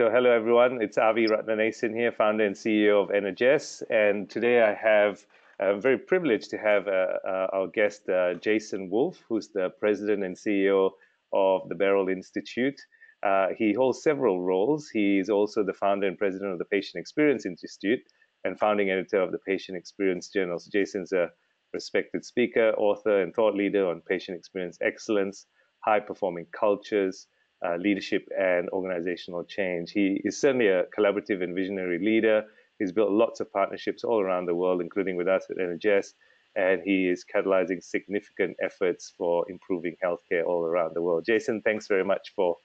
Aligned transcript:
So, 0.00 0.08
hello 0.08 0.30
everyone. 0.30 0.80
It's 0.80 0.96
Avi 0.96 1.26
Ratnanason 1.26 1.94
here, 1.94 2.10
founder 2.10 2.46
and 2.46 2.56
CEO 2.56 3.04
of 3.04 3.10
Energess. 3.10 3.82
And 3.90 4.30
today 4.30 4.62
I 4.62 4.72
have, 4.72 5.26
I'm 5.60 5.78
very 5.78 5.98
privileged 5.98 6.48
to 6.52 6.56
have 6.56 6.88
uh, 6.88 7.18
uh, 7.22 7.46
our 7.52 7.66
guest, 7.66 8.08
uh, 8.08 8.32
Jason 8.32 8.88
Wolf, 8.88 9.22
who's 9.28 9.48
the 9.48 9.68
president 9.78 10.24
and 10.24 10.34
CEO 10.34 10.92
of 11.34 11.68
the 11.68 11.74
Beryl 11.74 12.08
Institute. 12.08 12.80
Uh, 13.22 13.48
he 13.58 13.74
holds 13.74 14.02
several 14.02 14.40
roles. 14.40 14.88
He 14.88 15.18
is 15.18 15.28
also 15.28 15.62
the 15.62 15.74
founder 15.74 16.06
and 16.06 16.16
president 16.16 16.52
of 16.52 16.58
the 16.58 16.64
Patient 16.64 16.98
Experience 16.98 17.44
Institute 17.44 18.00
and 18.44 18.58
founding 18.58 18.88
editor 18.88 19.20
of 19.20 19.32
the 19.32 19.40
Patient 19.46 19.76
Experience 19.76 20.30
Journal. 20.30 20.58
So 20.60 20.70
Jason's 20.72 21.12
a 21.12 21.28
respected 21.74 22.24
speaker, 22.24 22.70
author, 22.78 23.20
and 23.20 23.34
thought 23.34 23.54
leader 23.54 23.86
on 23.86 24.00
patient 24.00 24.38
experience 24.38 24.78
excellence, 24.80 25.44
high 25.84 26.00
performing 26.00 26.46
cultures, 26.58 27.26
uh, 27.64 27.76
leadership, 27.76 28.28
and 28.38 28.68
organizational 28.70 29.44
change. 29.44 29.92
He 29.92 30.20
is 30.24 30.40
certainly 30.40 30.68
a 30.68 30.84
collaborative 30.96 31.42
and 31.42 31.54
visionary 31.54 31.98
leader. 31.98 32.44
He's 32.78 32.92
built 32.92 33.10
lots 33.10 33.40
of 33.40 33.52
partnerships 33.52 34.04
all 34.04 34.20
around 34.20 34.46
the 34.46 34.54
world, 34.54 34.80
including 34.80 35.16
with 35.16 35.28
us 35.28 35.46
at 35.50 35.58
Energess, 35.58 36.14
and 36.56 36.80
he 36.82 37.08
is 37.08 37.24
catalyzing 37.24 37.82
significant 37.82 38.56
efforts 38.62 39.12
for 39.16 39.48
improving 39.50 39.96
healthcare 40.02 40.44
all 40.46 40.64
around 40.64 40.94
the 40.94 41.02
world. 41.02 41.24
Jason, 41.24 41.60
thanks 41.62 41.86
very 41.86 42.04
much 42.04 42.32
for 42.34 42.56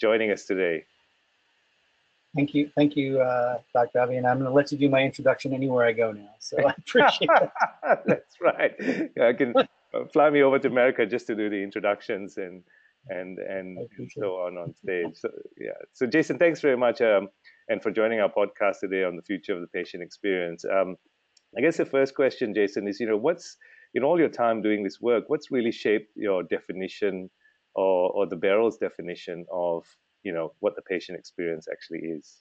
joining 0.00 0.30
us 0.30 0.44
today. 0.44 0.84
Thank 2.34 2.54
you, 2.54 2.70
thank 2.74 2.96
you, 2.96 3.20
uh, 3.20 3.58
Dr. 3.74 4.00
Avi, 4.00 4.16
and 4.16 4.26
I'm 4.26 4.38
going 4.38 4.48
to 4.48 4.54
let 4.54 4.72
you 4.72 4.78
do 4.78 4.88
my 4.88 5.02
introduction 5.02 5.52
anywhere 5.52 5.84
I 5.86 5.92
go 5.92 6.12
now. 6.12 6.30
So 6.38 6.56
I 6.66 6.74
appreciate 6.78 7.30
it. 7.30 7.50
That's 8.06 8.40
right. 8.40 8.74
I 9.20 9.32
can 9.34 9.54
fly 10.12 10.30
me 10.30 10.42
over 10.42 10.58
to 10.58 10.68
America 10.68 11.04
just 11.04 11.26
to 11.26 11.34
do 11.34 11.50
the 11.50 11.62
introductions 11.62 12.38
and 12.38 12.62
and 13.08 13.38
and, 13.38 13.78
and 13.98 14.10
so 14.10 14.36
on 14.36 14.56
on 14.56 14.74
stage. 14.74 15.14
So 15.14 15.30
yeah. 15.58 15.70
So 15.92 16.06
Jason, 16.06 16.38
thanks 16.38 16.60
very 16.60 16.76
much, 16.76 17.00
um, 17.00 17.28
and 17.68 17.82
for 17.82 17.90
joining 17.90 18.20
our 18.20 18.30
podcast 18.30 18.80
today 18.80 19.04
on 19.04 19.16
the 19.16 19.22
future 19.22 19.54
of 19.54 19.60
the 19.60 19.68
patient 19.68 20.02
experience. 20.02 20.64
Um, 20.64 20.96
I 21.56 21.60
guess 21.60 21.76
the 21.76 21.84
first 21.84 22.14
question, 22.14 22.54
Jason, 22.54 22.88
is 22.88 23.00
you 23.00 23.06
know 23.06 23.16
what's 23.16 23.56
in 23.94 24.02
all 24.02 24.18
your 24.18 24.30
time 24.30 24.62
doing 24.62 24.82
this 24.82 25.00
work, 25.00 25.24
what's 25.28 25.50
really 25.50 25.72
shaped 25.72 26.10
your 26.16 26.42
definition 26.42 27.28
or, 27.74 28.10
or 28.10 28.26
the 28.26 28.36
Beryl's 28.36 28.78
definition 28.78 29.44
of 29.52 29.84
you 30.22 30.32
know 30.32 30.52
what 30.60 30.76
the 30.76 30.82
patient 30.82 31.18
experience 31.18 31.66
actually 31.70 31.98
is 31.98 32.38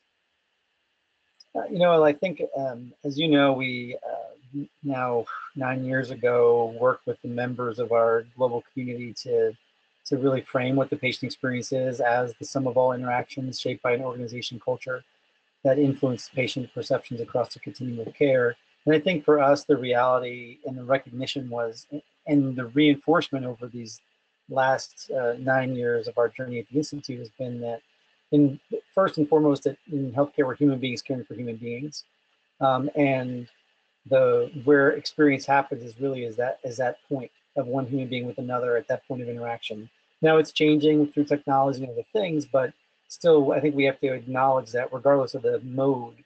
uh, 1.56 1.64
you 1.70 1.80
know 1.80 2.04
i 2.04 2.14
think 2.14 2.42
um, 2.58 2.94
as 3.04 3.18
you 3.18 3.28
know 3.28 3.54
we 3.54 3.98
uh, 4.08 4.60
now 4.84 5.26
nine 5.56 5.84
years 5.84 6.12
ago 6.12 6.76
worked 6.80 7.06
with 7.08 7.22
the 7.22 7.28
members 7.28 7.80
of 7.80 7.92
our 7.92 8.26
global 8.36 8.64
community 8.74 9.14
to 9.14 9.52
to 10.12 10.18
really 10.18 10.42
frame 10.42 10.76
what 10.76 10.90
the 10.90 10.96
patient 10.96 11.24
experience 11.24 11.72
is 11.72 12.00
as 12.00 12.34
the 12.40 12.46
sum 12.46 12.68
of 12.68 12.78
all 12.78 12.94
interactions 12.94 13.60
shaped 13.60 13.82
by 13.82 13.94
an 13.94 14.02
organization 14.02 14.62
culture 14.64 15.04
that 15.64 15.80
influence 15.80 16.30
patient 16.34 16.72
perceptions 16.74 17.20
across 17.20 17.54
the 17.54 17.60
continuum 17.60 18.08
of 18.08 18.14
care 18.14 18.56
and 18.86 18.96
i 18.96 19.00
think 19.00 19.26
for 19.26 19.42
us 19.42 19.64
the 19.64 19.76
reality 19.76 20.60
and 20.66 20.78
the 20.78 20.84
recognition 20.84 21.50
was 21.50 21.88
and 22.28 22.56
the 22.56 22.66
reinforcement 22.68 23.46
over 23.46 23.68
these 23.68 24.02
last 24.50 25.10
uh, 25.12 25.34
nine 25.40 25.76
years 25.76 26.08
of 26.08 26.18
our 26.18 26.30
journey 26.30 26.60
at 26.60 26.68
the 26.70 26.78
Institute 26.78 27.20
has 27.20 27.30
been 27.30 27.60
that, 27.62 27.82
in 28.32 28.60
first 28.94 29.18
and 29.18 29.28
foremost, 29.28 29.64
that 29.64 29.78
in 29.92 30.12
healthcare, 30.12 30.46
we're 30.46 30.56
human 30.56 30.80
beings 30.80 31.02
caring 31.02 31.26
for 31.26 31.34
human 31.34 31.56
beings, 31.56 32.04
um, 32.60 32.90
and 32.96 33.48
the 34.10 34.52
where 34.64 34.92
experience 34.92 35.46
happens 35.46 35.84
is 35.84 36.00
really 36.00 36.24
is 36.24 36.36
that 36.36 36.60
is 36.64 36.78
that 36.78 36.98
point 37.08 37.30
of 37.56 37.68
one 37.68 37.86
human 37.86 38.08
being 38.08 38.26
with 38.26 38.38
another 38.38 38.78
at 38.78 38.88
that 38.88 39.06
point 39.08 39.22
of 39.22 39.30
interaction. 39.30 39.90
Now 40.22 40.38
it's 40.38 40.52
changing 40.52 41.12
through 41.12 41.26
technology 41.26 41.84
and 41.84 41.92
other 41.92 42.06
things, 42.14 42.46
but 42.46 42.74
still, 43.08 43.52
I 43.52 43.60
think 43.60 43.76
we 43.76 43.86
have 43.86 44.00
to 44.02 44.14
acknowledge 44.14 44.72
that 44.72 44.94
regardless 44.94 45.34
of 45.34 45.42
the 45.42 45.60
mode 45.62 46.24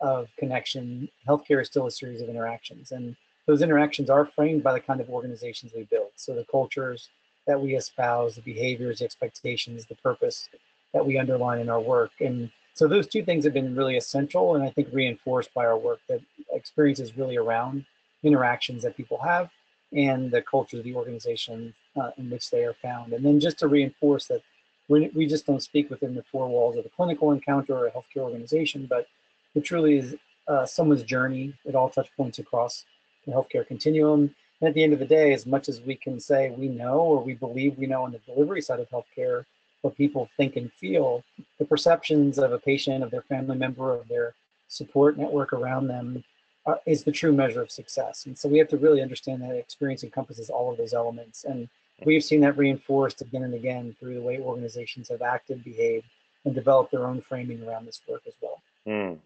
of 0.00 0.28
connection, 0.38 1.08
healthcare 1.26 1.60
is 1.62 1.68
still 1.68 1.86
a 1.86 1.90
series 1.90 2.20
of 2.20 2.28
interactions, 2.28 2.92
and 2.92 3.16
those 3.46 3.62
interactions 3.62 4.10
are 4.10 4.26
framed 4.26 4.62
by 4.62 4.72
the 4.72 4.80
kind 4.80 5.00
of 5.00 5.08
organizations 5.08 5.72
we 5.74 5.84
build. 5.84 6.10
So 6.16 6.34
the 6.34 6.44
cultures, 6.50 7.08
that 7.46 7.60
we 7.60 7.74
espouse, 7.74 8.36
the 8.36 8.42
behaviors, 8.42 8.98
the 8.98 9.04
expectations, 9.04 9.86
the 9.86 9.94
purpose 9.96 10.48
that 10.92 11.04
we 11.04 11.18
underline 11.18 11.60
in 11.60 11.68
our 11.68 11.80
work. 11.80 12.12
And 12.20 12.50
so 12.74 12.86
those 12.86 13.08
two 13.08 13.24
things 13.24 13.44
have 13.44 13.54
been 13.54 13.74
really 13.74 13.96
essential 13.96 14.54
and 14.54 14.64
I 14.64 14.70
think 14.70 14.88
reinforced 14.92 15.52
by 15.54 15.66
our 15.66 15.78
work 15.78 16.00
that 16.08 16.20
experience 16.52 17.00
is 17.00 17.16
really 17.16 17.36
around 17.36 17.84
interactions 18.22 18.82
that 18.82 18.96
people 18.96 19.18
have 19.18 19.50
and 19.92 20.30
the 20.30 20.42
culture 20.42 20.78
of 20.78 20.84
the 20.84 20.94
organization 20.94 21.74
uh, 21.96 22.10
in 22.18 22.30
which 22.30 22.50
they 22.50 22.64
are 22.64 22.74
found. 22.74 23.12
And 23.12 23.24
then 23.24 23.40
just 23.40 23.58
to 23.60 23.68
reinforce 23.68 24.26
that 24.26 24.42
we, 24.88 25.08
we 25.14 25.26
just 25.26 25.46
don't 25.46 25.62
speak 25.62 25.90
within 25.90 26.14
the 26.14 26.22
four 26.24 26.48
walls 26.48 26.76
of 26.76 26.84
a 26.84 26.88
clinical 26.88 27.32
encounter 27.32 27.74
or 27.74 27.86
a 27.86 27.90
healthcare 27.90 28.22
organization, 28.22 28.86
but 28.88 29.06
it 29.54 29.64
truly 29.64 29.98
is 29.98 30.16
uh, 30.48 30.66
someone's 30.66 31.02
journey 31.02 31.54
at 31.68 31.74
all 31.74 31.88
touch 31.88 32.08
points 32.16 32.38
across 32.38 32.84
the 33.26 33.32
healthcare 33.32 33.66
continuum 33.66 34.34
and 34.60 34.68
at 34.68 34.74
the 34.74 34.82
end 34.82 34.92
of 34.92 34.98
the 34.98 35.06
day, 35.06 35.32
as 35.32 35.46
much 35.46 35.68
as 35.68 35.80
we 35.80 35.94
can 35.94 36.20
say 36.20 36.50
we 36.50 36.68
know 36.68 36.98
or 36.98 37.22
we 37.22 37.34
believe 37.34 37.78
we 37.78 37.86
know 37.86 38.04
on 38.04 38.12
the 38.12 38.18
delivery 38.18 38.60
side 38.60 38.80
of 38.80 38.90
healthcare, 38.90 39.44
what 39.80 39.96
people 39.96 40.28
think 40.36 40.56
and 40.56 40.70
feel, 40.72 41.24
the 41.58 41.64
perceptions 41.64 42.38
of 42.38 42.52
a 42.52 42.58
patient, 42.58 43.02
of 43.02 43.10
their 43.10 43.22
family 43.22 43.56
member, 43.56 43.94
of 43.94 44.06
their 44.08 44.34
support 44.68 45.16
network 45.16 45.54
around 45.54 45.86
them 45.86 46.22
uh, 46.66 46.74
is 46.86 47.02
the 47.02 47.10
true 47.10 47.32
measure 47.32 47.62
of 47.62 47.70
success. 47.70 48.26
And 48.26 48.38
so 48.38 48.48
we 48.48 48.58
have 48.58 48.68
to 48.68 48.76
really 48.76 49.00
understand 49.00 49.40
that 49.40 49.56
experience 49.56 50.04
encompasses 50.04 50.50
all 50.50 50.70
of 50.70 50.76
those 50.76 50.92
elements. 50.92 51.44
And 51.44 51.68
we've 52.04 52.24
seen 52.24 52.40
that 52.40 52.56
reinforced 52.56 53.20
again 53.20 53.42
and 53.42 53.54
again 53.54 53.94
through 53.98 54.14
the 54.14 54.22
way 54.22 54.40
organizations 54.40 55.08
have 55.08 55.22
acted, 55.22 55.62
behaved, 55.64 56.06
and 56.44 56.54
developed 56.54 56.90
their 56.90 57.06
own 57.06 57.20
framing 57.20 57.62
around 57.66 57.86
this 57.86 58.00
work 58.08 58.22
as 58.26 58.34
well. 58.40 58.62
Mm 58.86 59.18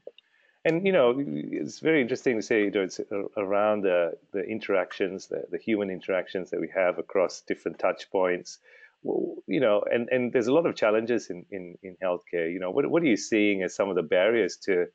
and 0.65 0.87
you 0.87 0.93
know 0.93 1.15
it's 1.19 1.81
very 1.81 2.01
interesting 2.01 2.37
to 2.37 2.43
say 2.43 2.65
you 2.65 2.71
know, 2.71 2.83
it's 2.83 3.01
around 3.37 3.83
the, 3.83 4.17
the 4.33 4.43
interactions 4.43 5.27
the, 5.27 5.45
the 5.51 5.59
human 5.59 5.91
interactions 5.91 6.51
that 6.51 6.61
we 6.61 6.69
have 6.75 6.99
across 6.99 7.43
different 7.43 7.79
touch 7.79 8.11
points. 8.11 8.59
You 9.03 9.61
know 9.61 9.85
and, 9.93 10.09
and 10.11 10.33
there's 10.33 10.47
a 10.47 10.53
lot 10.53 10.67
of 10.67 10.75
challenges 10.75 11.29
in, 11.29 11.45
in, 11.51 11.77
in 11.83 11.97
healthcare. 12.03 12.51
You 12.51 12.59
know 12.59 12.71
what, 12.71 12.89
what 12.89 13.03
are 13.03 13.06
you 13.06 13.17
seeing 13.17 13.62
as 13.62 13.75
some 13.75 13.91
of 13.91 13.97
the 13.97 14.03
barriers 14.03 14.56
to 14.65 14.87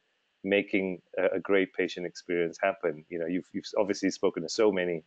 making 0.44 1.02
a, 1.18 1.36
a 1.36 1.40
great 1.40 1.74
patient 1.74 2.08
experience 2.08 2.58
happen? 2.62 3.06
You 3.10 3.20
know 3.20 3.28
you've, 3.28 3.48
you've 3.54 3.66
obviously 3.78 4.10
spoken 4.10 4.44
to 4.44 4.50
so 4.50 4.72
many 4.72 5.04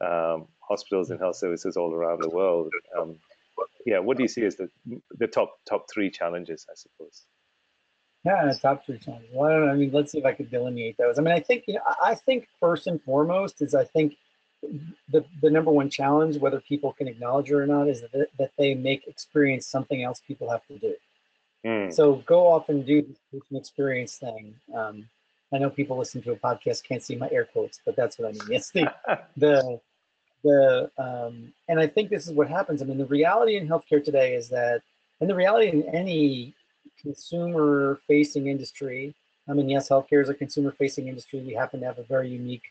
um, 0.00 0.46
hospitals 0.60 1.10
and 1.10 1.20
health 1.20 1.36
services 1.36 1.76
all 1.76 1.92
around 1.92 2.22
the 2.22 2.30
world 2.30 2.72
um, 2.98 3.16
yeah 3.86 3.98
what 3.98 4.16
do 4.16 4.22
you 4.22 4.28
see 4.28 4.44
as 4.44 4.56
the, 4.56 4.68
the 5.18 5.26
top 5.26 5.58
top 5.68 5.86
three 5.92 6.10
challenges 6.10 6.66
i 6.70 6.74
suppose 6.74 7.26
yeah, 8.24 8.52
top 8.60 8.84
three 8.84 8.98
challenges. 8.98 9.30
Well, 9.32 9.48
I 9.48 9.52
don't 9.52 9.66
know. 9.66 9.72
I 9.72 9.76
mean, 9.76 9.90
let's 9.92 10.12
see 10.12 10.18
if 10.18 10.24
I 10.24 10.32
could 10.32 10.50
delineate 10.50 10.96
those. 10.98 11.18
I 11.18 11.22
mean, 11.22 11.32
I 11.32 11.40
think 11.40 11.64
you 11.68 11.74
know, 11.74 11.80
I 12.02 12.14
think 12.14 12.48
first 12.58 12.86
and 12.86 13.00
foremost 13.02 13.62
is 13.62 13.74
I 13.74 13.84
think 13.84 14.16
the 15.08 15.24
the 15.40 15.50
number 15.50 15.70
one 15.70 15.88
challenge, 15.88 16.36
whether 16.36 16.60
people 16.60 16.92
can 16.92 17.08
acknowledge 17.08 17.50
it 17.50 17.54
or 17.54 17.66
not, 17.66 17.88
is 17.88 18.02
that 18.02 18.28
that 18.38 18.50
they 18.58 18.74
make 18.74 19.06
experience 19.06 19.66
something 19.66 20.02
else 20.02 20.20
people 20.26 20.50
have 20.50 20.66
to 20.66 20.78
do. 20.78 20.94
Mm. 21.64 21.92
So 21.92 22.16
go 22.26 22.46
off 22.48 22.68
and 22.68 22.84
do 22.84 23.02
this 23.32 23.42
experience 23.52 24.16
thing. 24.16 24.54
Um, 24.74 25.08
I 25.52 25.58
know 25.58 25.70
people 25.70 25.96
listen 25.96 26.20
to 26.22 26.32
a 26.32 26.36
podcast 26.36 26.84
can't 26.84 27.02
see 27.02 27.16
my 27.16 27.28
air 27.30 27.44
quotes, 27.44 27.80
but 27.84 27.96
that's 27.96 28.18
what 28.18 28.28
I 28.28 28.32
mean. 28.32 28.48
It's 28.50 28.70
the 28.70 28.92
the 29.36 29.80
the 30.42 30.90
um, 30.98 31.52
and 31.68 31.80
I 31.80 31.86
think 31.86 32.10
this 32.10 32.26
is 32.26 32.32
what 32.32 32.48
happens. 32.48 32.82
I 32.82 32.84
mean, 32.84 32.98
the 32.98 33.06
reality 33.06 33.56
in 33.56 33.68
healthcare 33.68 34.02
today 34.02 34.34
is 34.34 34.48
that, 34.48 34.82
and 35.20 35.28
the 35.28 35.34
reality 35.34 35.68
in 35.68 35.82
any 35.94 36.54
consumer 37.00 38.00
facing 38.06 38.48
industry. 38.48 39.14
I 39.48 39.54
mean, 39.54 39.68
yes, 39.68 39.88
healthcare 39.88 40.22
is 40.22 40.28
a 40.28 40.34
consumer 40.34 40.72
facing 40.72 41.08
industry. 41.08 41.40
We 41.40 41.54
happen 41.54 41.80
to 41.80 41.86
have 41.86 41.98
a 41.98 42.02
very 42.02 42.28
unique 42.28 42.64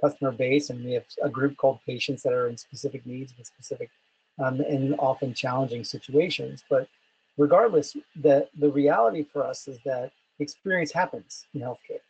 customer 0.00 0.32
base, 0.32 0.70
and 0.70 0.84
we 0.84 0.92
have 0.92 1.04
a 1.22 1.28
group 1.28 1.56
called 1.56 1.78
patients 1.86 2.22
that 2.22 2.32
are 2.32 2.48
in 2.48 2.56
specific 2.56 3.06
needs 3.06 3.32
with 3.36 3.46
specific 3.46 3.90
um, 4.38 4.60
and 4.60 4.94
often 4.98 5.32
challenging 5.32 5.84
situations. 5.84 6.64
But 6.68 6.88
regardless, 7.36 7.96
the, 8.20 8.48
the 8.58 8.70
reality 8.70 9.24
for 9.32 9.44
us 9.44 9.68
is 9.68 9.78
that 9.84 10.10
experience 10.40 10.92
happens 10.92 11.46
in 11.54 11.60
healthcare. 11.60 12.02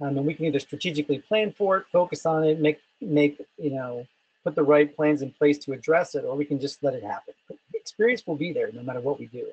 Um, 0.00 0.16
and 0.18 0.26
we 0.26 0.34
can 0.34 0.46
either 0.46 0.60
strategically 0.60 1.18
plan 1.18 1.52
for 1.56 1.78
it, 1.78 1.86
focus 1.92 2.26
on 2.26 2.44
it, 2.44 2.60
make, 2.60 2.78
make, 3.00 3.40
you 3.58 3.70
know, 3.70 4.06
put 4.44 4.54
the 4.54 4.62
right 4.62 4.94
plans 4.94 5.22
in 5.22 5.30
place 5.30 5.58
to 5.58 5.72
address 5.72 6.14
it, 6.14 6.24
or 6.24 6.36
we 6.36 6.44
can 6.44 6.60
just 6.60 6.82
let 6.82 6.94
it 6.94 7.02
happen. 7.02 7.34
But 7.48 7.58
experience 7.74 8.26
will 8.26 8.36
be 8.36 8.52
there 8.52 8.70
no 8.72 8.82
matter 8.82 9.00
what 9.00 9.18
we 9.18 9.26
do. 9.26 9.46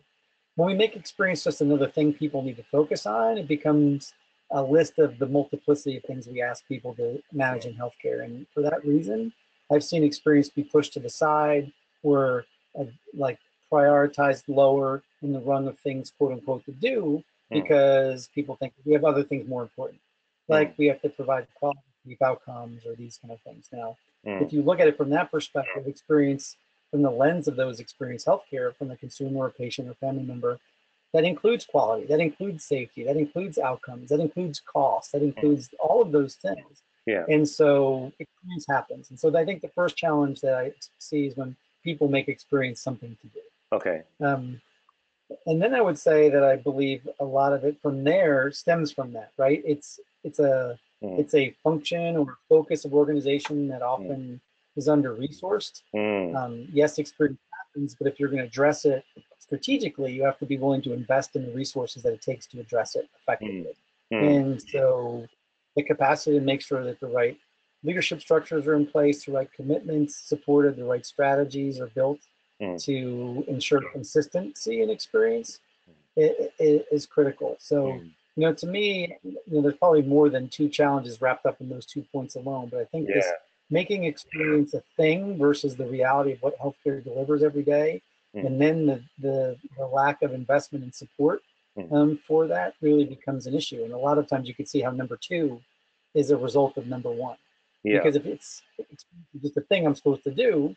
When 0.56 0.68
we 0.68 0.74
make 0.74 0.95
experience 0.95 1.44
just 1.44 1.62
another 1.62 1.88
thing 1.88 2.13
people 2.13 2.41
need 2.41 2.57
to 2.57 2.63
focus 2.63 3.06
on, 3.06 3.38
it 3.38 3.47
becomes 3.47 4.13
a 4.51 4.62
list 4.62 5.00
of 5.00 5.19
the 5.19 5.27
multiplicity 5.27 5.97
of 5.97 6.03
things 6.03 6.27
we 6.27 6.41
ask 6.41 6.68
people 6.68 6.94
to 6.95 7.21
manage 7.31 7.65
in 7.65 7.74
healthcare. 7.75 8.24
And 8.24 8.47
for 8.53 8.62
that 8.62 8.86
reason, 8.86 9.31
I've 9.71 9.83
seen 9.83 10.03
experience 10.03 10.50
be 10.50 10.63
pushed 10.63 10.94
to 10.94 11.00
the 11.00 11.09
side 11.09 11.71
or 12.01 12.45
uh, 12.80 12.85
like 13.13 13.39
prioritized 13.71 14.44
lower 14.47 15.03
in 15.21 15.31
the 15.31 15.39
rung 15.39 15.68
of 15.68 15.77
things, 15.80 16.12
quote 16.18 16.31
unquote, 16.31 16.65
to 16.65 16.71
do 16.71 17.24
hmm. 17.50 17.59
because 17.59 18.27
mm. 18.27 18.33
people 18.33 18.56
think 18.56 18.74
we 18.85 18.94
have 18.94 19.03
other 19.03 19.24
things 19.24 19.47
more 19.47 19.62
important. 19.62 20.00
Hmm. 20.47 20.53
Like 20.53 20.74
mm. 20.74 20.77
we 20.80 20.85
have 20.88 21.01
to 21.01 21.09
provide 21.09 21.47
quality 21.56 21.80
outcomes 22.24 22.85
or 22.85 22.95
these 22.95 23.19
kind 23.21 23.31
of 23.31 23.39
things. 23.42 23.69
Now, 23.71 23.95
mm. 24.25 24.42
if 24.42 24.54
you 24.54 24.62
look 24.62 24.80
at 24.80 24.88
it 24.88 24.98
from 24.98 25.10
that 25.12 25.31
perspective, 25.31 25.88
experience 25.88 26.56
from 26.92 27.01
the 27.01 27.10
lens 27.12 27.48
of 27.48 27.56
those 27.56 27.80
experienced 27.80 28.25
healthcare 28.25 28.75
from 28.75 28.88
the 28.88 28.98
consumer 28.98 29.45
or 29.45 29.50
patient 29.51 29.88
or 29.88 29.94
family 29.95 30.24
member 30.24 30.60
that 31.13 31.24
includes 31.24 31.66
quality, 31.66 32.06
that 32.07 32.19
includes 32.19 32.63
safety, 32.63 33.04
that 33.04 33.18
includes 33.18 33.57
outcomes, 33.57 34.10
that 34.10 34.19
includes 34.19 34.60
cost, 34.60 35.12
that 35.12 35.24
includes 35.24 35.69
all 35.80 36.01
of 36.01 36.12
those 36.12 36.36
things. 36.36 36.83
Yeah. 37.07 37.24
And 37.27 37.48
so 37.48 38.12
experience 38.19 38.66
happens. 38.69 39.10
And 39.10 39.19
so 39.19 39.36
I 39.36 39.44
think 39.44 39.62
the 39.62 39.69
first 39.69 39.98
challenge 39.98 40.42
that 40.42 40.54
I 40.54 40.71
see 41.00 41.25
is 41.25 41.36
when 41.36 41.56
people 41.83 42.07
make 42.07 42.27
experience 42.27 42.81
something 42.81 43.18
to 43.21 43.27
do. 43.27 43.39
Okay. 43.71 44.01
Um, 44.21 44.62
and 45.45 45.62
then 45.62 45.74
I 45.74 45.81
would 45.81 45.98
say 45.98 46.30
that 46.30 46.44
I 46.44 46.56
believe 46.56 47.07
a 47.19 47.25
lot 47.25 47.54
of 47.54 47.63
it 47.63 47.81
from 47.81 48.04
there 48.04 48.51
stems 48.51 48.92
from 48.92 49.13
that, 49.13 49.31
right? 49.38 49.62
It's 49.66 50.00
it's 50.24 50.39
a 50.39 50.77
mm. 51.03 51.19
it's 51.19 51.33
a 51.33 51.51
function 51.63 52.17
or 52.17 52.37
focus 52.47 52.85
of 52.85 52.93
organization 52.93 53.67
that 53.67 53.81
mm. 53.81 53.87
often 53.87 54.21
mm. 54.21 54.39
is 54.75 54.87
under 54.87 55.15
resourced. 55.15 55.81
Mm. 55.95 56.35
Um, 56.35 56.67
yes, 56.71 56.97
experience 56.97 57.39
happens, 57.51 57.95
but 57.95 58.07
if 58.07 58.19
you're 58.19 58.29
going 58.29 58.41
to 58.41 58.47
address 58.47 58.85
it 58.85 59.03
strategically, 59.39 60.13
you 60.13 60.23
have 60.23 60.37
to 60.39 60.45
be 60.45 60.57
willing 60.57 60.81
to 60.83 60.93
invest 60.93 61.35
in 61.35 61.45
the 61.45 61.51
resources 61.51 62.03
that 62.03 62.13
it 62.13 62.21
takes 62.21 62.45
to 62.47 62.59
address 62.59 62.95
it 62.95 63.09
effectively. 63.21 63.73
Mm. 64.13 64.21
Mm. 64.21 64.37
And 64.37 64.61
so 64.61 65.27
the 65.75 65.83
capacity 65.83 66.37
to 66.37 66.43
make 66.43 66.61
sure 66.61 66.83
that 66.83 66.99
the 66.99 67.07
right 67.07 67.37
leadership 67.83 68.21
structures 68.21 68.67
are 68.67 68.75
in 68.75 68.85
place, 68.85 69.25
the 69.25 69.31
right 69.31 69.51
commitments 69.53 70.19
supported, 70.19 70.75
the 70.75 70.83
right 70.83 71.05
strategies 71.05 71.79
are 71.79 71.87
built 71.87 72.19
to 72.77 73.41
ensure 73.47 73.81
consistency 73.93 74.81
and 74.81 74.91
experience 74.91 75.59
it, 76.17 76.53
it 76.59 76.85
is 76.91 77.05
critical. 77.05 77.55
So. 77.59 78.01
You 78.39 78.45
know, 78.45 78.53
to 78.53 78.68
me, 78.68 79.18
you 79.21 79.38
know, 79.47 79.62
there's 79.62 79.75
probably 79.75 80.01
more 80.01 80.30
than 80.30 80.47
two 80.47 80.69
challenges 80.69 81.19
wrapped 81.19 81.45
up 81.45 81.59
in 81.59 81.68
those 81.68 81.86
two 81.86 82.06
points 82.13 82.36
alone. 82.36 82.69
But 82.71 82.80
I 82.80 82.86
think 82.86 83.09
yeah. 83.09 83.15
this 83.15 83.27
making 83.69 84.06
experience 84.06 84.74
a 84.74 84.81
thing 84.95 85.38
versus 85.38 85.75
the 85.75 85.86
reality 85.86 86.31
of 86.31 86.41
what 86.41 86.57
healthcare 86.57 87.03
delivers 87.03 87.44
every 87.44 87.63
day, 87.63 88.01
mm. 88.33 88.47
and 88.47 88.62
then 88.62 88.86
the, 88.86 89.03
the, 89.19 89.57
the 89.77 89.86
lack 89.86 90.21
of 90.21 90.33
investment 90.33 90.86
and 90.86 90.95
support 90.95 91.41
mm. 91.77 91.91
um, 91.91 92.18
for 92.25 92.47
that 92.47 92.75
really 92.81 93.03
becomes 93.03 93.45
an 93.45 93.53
issue. 93.53 93.83
And 93.83 93.91
a 93.91 93.97
lot 93.97 94.18
of 94.18 94.25
times 94.30 94.47
you 94.47 94.56
can 94.56 94.65
see 94.65 94.80
how 94.80 94.92
number 94.92 95.18
two 95.18 95.59
is 96.13 96.31
a 96.31 96.38
result 96.38 96.77
of 96.77 96.88
number 96.88 97.12
one. 97.12 97.35
Yeah. 97.83 97.97
Because 97.97 98.15
if 98.15 98.25
it's, 98.25 98.62
it's 98.77 99.03
just 99.42 99.57
a 99.57 99.62
thing 99.62 99.85
I'm 99.85 99.95
supposed 99.95 100.24
to 100.24 100.31
do, 100.31 100.74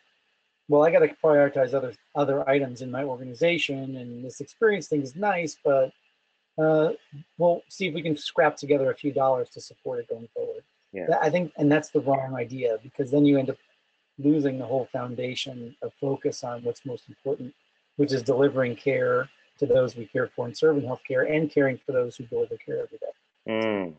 well, 0.67 0.83
I 0.83 0.91
got 0.91 0.99
to 0.99 1.15
prioritize 1.23 1.73
other 1.73 1.93
other 2.13 2.47
items 2.49 2.81
in 2.81 2.91
my 2.91 3.03
organization, 3.03 3.95
and 3.95 4.23
this 4.25 4.41
experience 4.41 4.87
thing 4.89 5.01
is 5.01 5.15
nice, 5.15 5.57
but 5.63 5.93
uh, 6.57 6.89
we'll 7.37 7.61
see 7.69 7.87
if 7.87 7.93
we 7.93 8.01
can 8.01 8.15
scrap 8.17 8.55
together 8.55 8.91
a 8.91 8.95
few 8.95 9.11
dollars 9.11 9.49
to 9.49 9.61
support 9.61 9.99
it 9.99 10.09
going 10.09 10.27
forward. 10.33 10.63
Yeah. 10.91 11.07
I 11.21 11.29
think, 11.29 11.51
and 11.57 11.71
that's 11.71 11.89
the 11.89 12.01
wrong 12.01 12.35
idea 12.35 12.77
because 12.83 13.09
then 13.09 13.25
you 13.25 13.39
end 13.39 13.49
up 13.49 13.57
losing 14.19 14.59
the 14.59 14.65
whole 14.65 14.87
foundation 14.91 15.75
of 15.81 15.91
focus 15.99 16.43
on 16.43 16.63
what's 16.63 16.85
most 16.85 17.09
important, 17.09 17.53
which 17.95 18.13
is 18.13 18.21
delivering 18.21 18.75
care 18.75 19.27
to 19.57 19.65
those 19.65 19.95
we 19.95 20.05
care 20.05 20.29
for 20.35 20.45
and 20.45 20.55
serving 20.55 20.83
healthcare, 20.83 21.31
and 21.31 21.49
caring 21.49 21.79
for 21.83 21.91
those 21.91 22.15
who 22.15 22.25
deliver 22.25 22.57
care 22.57 22.83
every 22.83 22.99
day. 22.99 23.93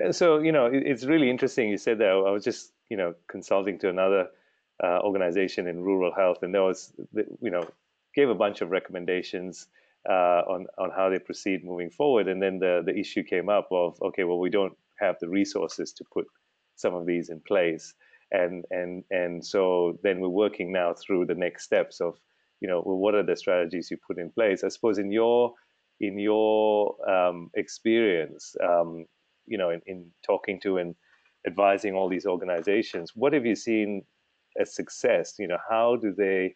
Mm. 0.00 0.14
So 0.14 0.38
you 0.38 0.52
know, 0.52 0.70
it's 0.72 1.04
really 1.04 1.30
interesting. 1.30 1.68
You 1.68 1.78
said 1.78 1.98
that. 1.98 2.08
I 2.08 2.30
was 2.30 2.44
just 2.44 2.72
you 2.88 2.96
know 2.96 3.14
consulting 3.28 3.78
to 3.80 3.88
another 3.88 4.28
uh, 4.82 5.00
organization 5.00 5.66
in 5.66 5.82
rural 5.82 6.12
health, 6.14 6.42
and 6.42 6.54
there 6.54 6.62
was, 6.62 6.92
you 7.40 7.50
know, 7.50 7.66
gave 8.14 8.28
a 8.28 8.34
bunch 8.34 8.60
of 8.60 8.70
recommendations 8.70 9.68
uh, 10.08 10.42
on 10.48 10.66
on 10.78 10.90
how 10.90 11.10
they 11.10 11.18
proceed 11.18 11.64
moving 11.64 11.90
forward, 11.90 12.28
and 12.28 12.42
then 12.42 12.58
the 12.58 12.82
the 12.84 12.96
issue 12.96 13.22
came 13.22 13.48
up 13.48 13.68
of 13.70 14.00
okay, 14.02 14.24
well, 14.24 14.38
we 14.38 14.50
don't 14.50 14.76
have 14.98 15.16
the 15.20 15.28
resources 15.28 15.92
to 15.92 16.04
put 16.12 16.26
some 16.76 16.94
of 16.94 17.06
these 17.06 17.28
in 17.28 17.40
place, 17.40 17.94
and 18.30 18.64
and 18.70 19.04
and 19.10 19.44
so 19.44 19.98
then 20.02 20.20
we're 20.20 20.28
working 20.28 20.72
now 20.72 20.94
through 20.94 21.26
the 21.26 21.34
next 21.34 21.64
steps 21.64 22.00
of, 22.00 22.14
you 22.60 22.68
know, 22.68 22.82
well, 22.84 22.96
what 22.96 23.14
are 23.14 23.24
the 23.24 23.36
strategies 23.36 23.90
you 23.90 23.96
put 24.06 24.18
in 24.18 24.30
place? 24.30 24.62
I 24.64 24.68
suppose 24.68 24.98
in 24.98 25.10
your 25.10 25.54
in 26.00 26.18
your 26.18 26.94
um, 27.10 27.50
experience, 27.54 28.54
um, 28.62 29.06
you 29.46 29.58
know, 29.58 29.70
in, 29.70 29.80
in 29.86 30.10
talking 30.24 30.60
to 30.60 30.76
and 30.78 30.94
advising 31.46 31.94
all 31.94 32.08
these 32.08 32.26
organizations, 32.26 33.12
what 33.14 33.32
have 33.32 33.46
you 33.46 33.54
seen 33.54 34.02
as 34.60 34.74
success? 34.74 35.34
You 35.38 35.48
know 35.48 35.58
how 35.68 35.96
do 35.96 36.14
they 36.16 36.54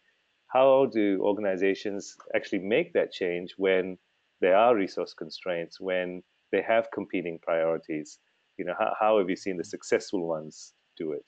how 0.51 0.87
do 0.91 1.19
organizations 1.21 2.15
actually 2.35 2.59
make 2.59 2.93
that 2.93 3.11
change 3.11 3.53
when 3.57 3.97
there 4.41 4.55
are 4.55 4.75
resource 4.75 5.13
constraints 5.13 5.79
when 5.79 6.23
they 6.51 6.61
have 6.61 6.91
competing 6.91 7.39
priorities? 7.41 8.19
You 8.57 8.65
know 8.65 8.75
how, 8.77 8.93
how 8.99 9.17
have 9.19 9.29
you 9.29 9.35
seen 9.35 9.57
the 9.57 9.63
successful 9.63 10.27
ones 10.27 10.73
do 10.97 11.13
it? 11.13 11.25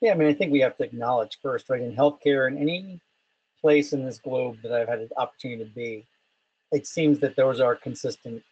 Yeah 0.00 0.12
i 0.12 0.14
mean 0.14 0.28
i 0.28 0.34
think 0.34 0.52
we 0.52 0.60
have 0.60 0.76
to 0.76 0.84
acknowledge 0.84 1.38
first 1.40 1.70
right 1.70 1.80
in 1.80 1.96
healthcare 1.96 2.46
in 2.46 2.58
any 2.58 3.00
place 3.60 3.94
in 3.94 4.04
this 4.04 4.18
globe 4.18 4.58
that 4.62 4.72
i've 4.72 4.88
had 4.88 5.00
an 5.00 5.08
opportunity 5.16 5.64
to 5.64 5.70
be 5.70 6.06
it 6.72 6.86
seems 6.86 7.18
that 7.20 7.36
those 7.36 7.60
are 7.60 7.74
consistent 7.74 8.42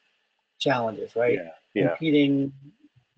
challenges 0.59 1.15
right? 1.15 1.39
Yeah, 1.39 1.51
yeah. 1.75 1.89
competing 1.89 2.53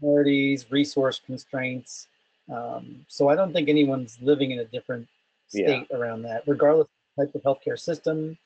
priorities 0.01 0.71
resource 0.71 1.21
constraints 1.25 2.09
um, 2.53 3.06
so 3.09 3.29
I 3.29 3.35
don't 3.35 3.53
think 3.53 3.69
anyone's 3.69 4.19
living 4.21 4.51
in 4.51 4.59
a 4.59 4.65
different 4.65 5.09
state 5.49 5.87
yeah. 5.91 5.96
around 5.96 6.23
that, 6.23 6.43
regardless 6.46 6.87
of 6.87 6.91
the 7.17 7.26
type 7.26 7.35
of 7.35 7.43
healthcare 7.43 7.79
system 7.79 8.37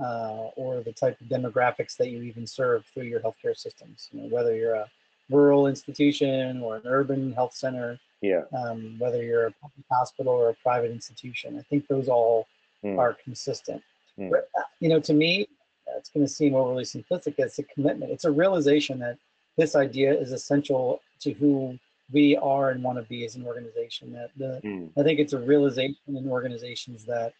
uh, 0.00 0.50
or 0.56 0.82
the 0.82 0.92
type 0.92 1.20
of 1.20 1.26
demographics 1.28 1.96
that 1.96 2.10
you 2.10 2.22
even 2.22 2.46
serve 2.46 2.84
through 2.92 3.04
your 3.04 3.20
healthcare 3.20 3.56
systems. 3.56 4.08
You 4.12 4.22
know, 4.22 4.28
whether 4.28 4.54
you're 4.54 4.74
a 4.74 4.86
rural 5.30 5.66
institution 5.66 6.62
or 6.62 6.76
an 6.76 6.82
urban 6.86 7.32
health 7.32 7.54
center, 7.54 7.98
yeah. 8.20 8.42
Um, 8.52 8.96
whether 8.98 9.22
you're 9.22 9.46
a 9.46 9.52
public 9.52 9.86
hospital 9.90 10.32
or 10.32 10.50
a 10.50 10.54
private 10.54 10.90
institution, 10.90 11.56
I 11.58 11.62
think 11.62 11.86
those 11.86 12.08
all 12.08 12.48
mm. 12.84 12.98
are 12.98 13.16
consistent. 13.22 13.82
Mm. 14.18 14.30
But, 14.30 14.48
uh, 14.58 14.64
you 14.80 14.88
know, 14.88 14.98
to 15.00 15.14
me, 15.14 15.46
it's 15.96 16.10
going 16.10 16.26
to 16.26 16.32
seem 16.32 16.54
overly 16.54 16.84
simplistic. 16.84 17.34
It's 17.38 17.58
a 17.58 17.62
commitment. 17.62 18.10
It's 18.10 18.24
a 18.24 18.30
realization 18.30 18.98
that 18.98 19.18
this 19.56 19.76
idea 19.76 20.12
is 20.12 20.32
essential 20.32 21.00
to 21.20 21.32
who 21.32 21.78
we 22.12 22.36
are 22.36 22.70
and 22.70 22.82
want 22.82 22.98
to 22.98 23.04
be 23.04 23.24
as 23.24 23.36
an 23.36 23.46
organization. 23.46 24.12
That 24.12 24.30
the 24.36 24.60
mm. 24.64 24.90
I 24.96 25.02
think 25.02 25.20
it's 25.20 25.32
a 25.32 25.38
realization 25.38 25.96
in 26.08 26.28
organizations 26.28 27.04
that 27.04 27.32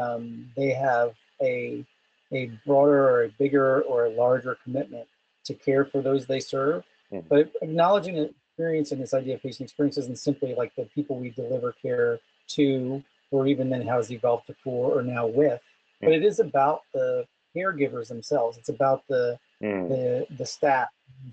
um, 0.00 0.50
they 0.56 0.70
have 0.70 1.14
a 1.42 1.84
a 2.32 2.50
broader 2.66 3.08
or 3.08 3.24
a 3.24 3.28
bigger 3.38 3.82
or 3.82 4.06
a 4.06 4.10
larger 4.10 4.56
commitment 4.62 5.06
to 5.44 5.54
care 5.54 5.84
for 5.84 6.00
those 6.00 6.26
they 6.26 6.40
serve. 6.40 6.84
Mm. 7.12 7.24
But 7.28 7.52
acknowledging 7.62 8.14
the 8.14 8.30
experience 8.48 8.92
and 8.92 9.02
this 9.02 9.14
idea 9.14 9.34
of 9.34 9.42
patient 9.42 9.62
experience 9.62 9.98
isn't 9.98 10.18
simply 10.18 10.54
like 10.54 10.74
the 10.76 10.84
people 10.94 11.18
we 11.18 11.30
deliver 11.30 11.72
care 11.72 12.20
to, 12.48 13.02
or 13.30 13.46
even 13.46 13.70
then 13.70 13.86
how 13.86 13.98
it's 13.98 14.10
evolved 14.10 14.46
to 14.46 14.54
for 14.62 14.98
or 14.98 15.02
now 15.02 15.26
with, 15.26 15.60
mm. 15.60 16.06
but 16.06 16.12
it 16.12 16.24
is 16.24 16.38
about 16.38 16.82
the 16.94 17.26
caregivers 17.56 18.08
themselves. 18.08 18.56
It's 18.56 18.68
about 18.68 19.02
the 19.08 19.38
mm. 19.62 19.88
the 19.88 20.26
the 20.36 20.46
staff 20.46 20.88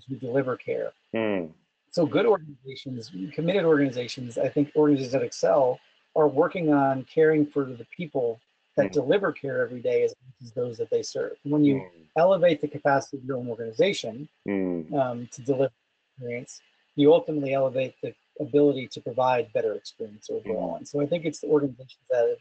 who 0.08 0.16
deliver 0.16 0.56
care. 0.56 0.92
Mm 1.14 1.50
so 1.90 2.06
good 2.06 2.26
organizations, 2.26 3.10
committed 3.32 3.64
organizations, 3.64 4.38
I 4.38 4.48
think 4.48 4.70
organizations 4.76 5.12
that 5.12 5.22
excel 5.22 5.80
are 6.16 6.28
working 6.28 6.72
on 6.72 7.04
caring 7.04 7.46
for 7.46 7.64
the 7.64 7.86
people 7.96 8.40
that 8.76 8.90
mm. 8.90 8.92
deliver 8.92 9.32
care 9.32 9.62
every 9.62 9.80
day 9.80 10.04
as, 10.04 10.14
much 10.24 10.46
as 10.46 10.52
those 10.52 10.78
that 10.78 10.90
they 10.90 11.02
serve. 11.02 11.32
When 11.42 11.64
you 11.64 11.76
mm. 11.76 11.88
elevate 12.16 12.60
the 12.60 12.68
capacity 12.68 13.18
of 13.18 13.24
your 13.24 13.38
own 13.38 13.48
organization 13.48 14.28
mm. 14.46 14.92
um, 14.94 15.28
to 15.32 15.42
deliver 15.42 15.72
experience, 16.16 16.60
you 16.96 17.12
ultimately 17.12 17.54
elevate 17.54 17.94
the 18.02 18.14
ability 18.40 18.88
to 18.88 19.00
provide 19.00 19.52
better 19.52 19.74
experience 19.74 20.30
overall. 20.30 20.76
And 20.76 20.86
so 20.86 21.00
I 21.00 21.06
think 21.06 21.24
it's 21.24 21.40
the 21.40 21.48
organizations 21.48 22.04
that 22.10 22.28
have 22.28 22.38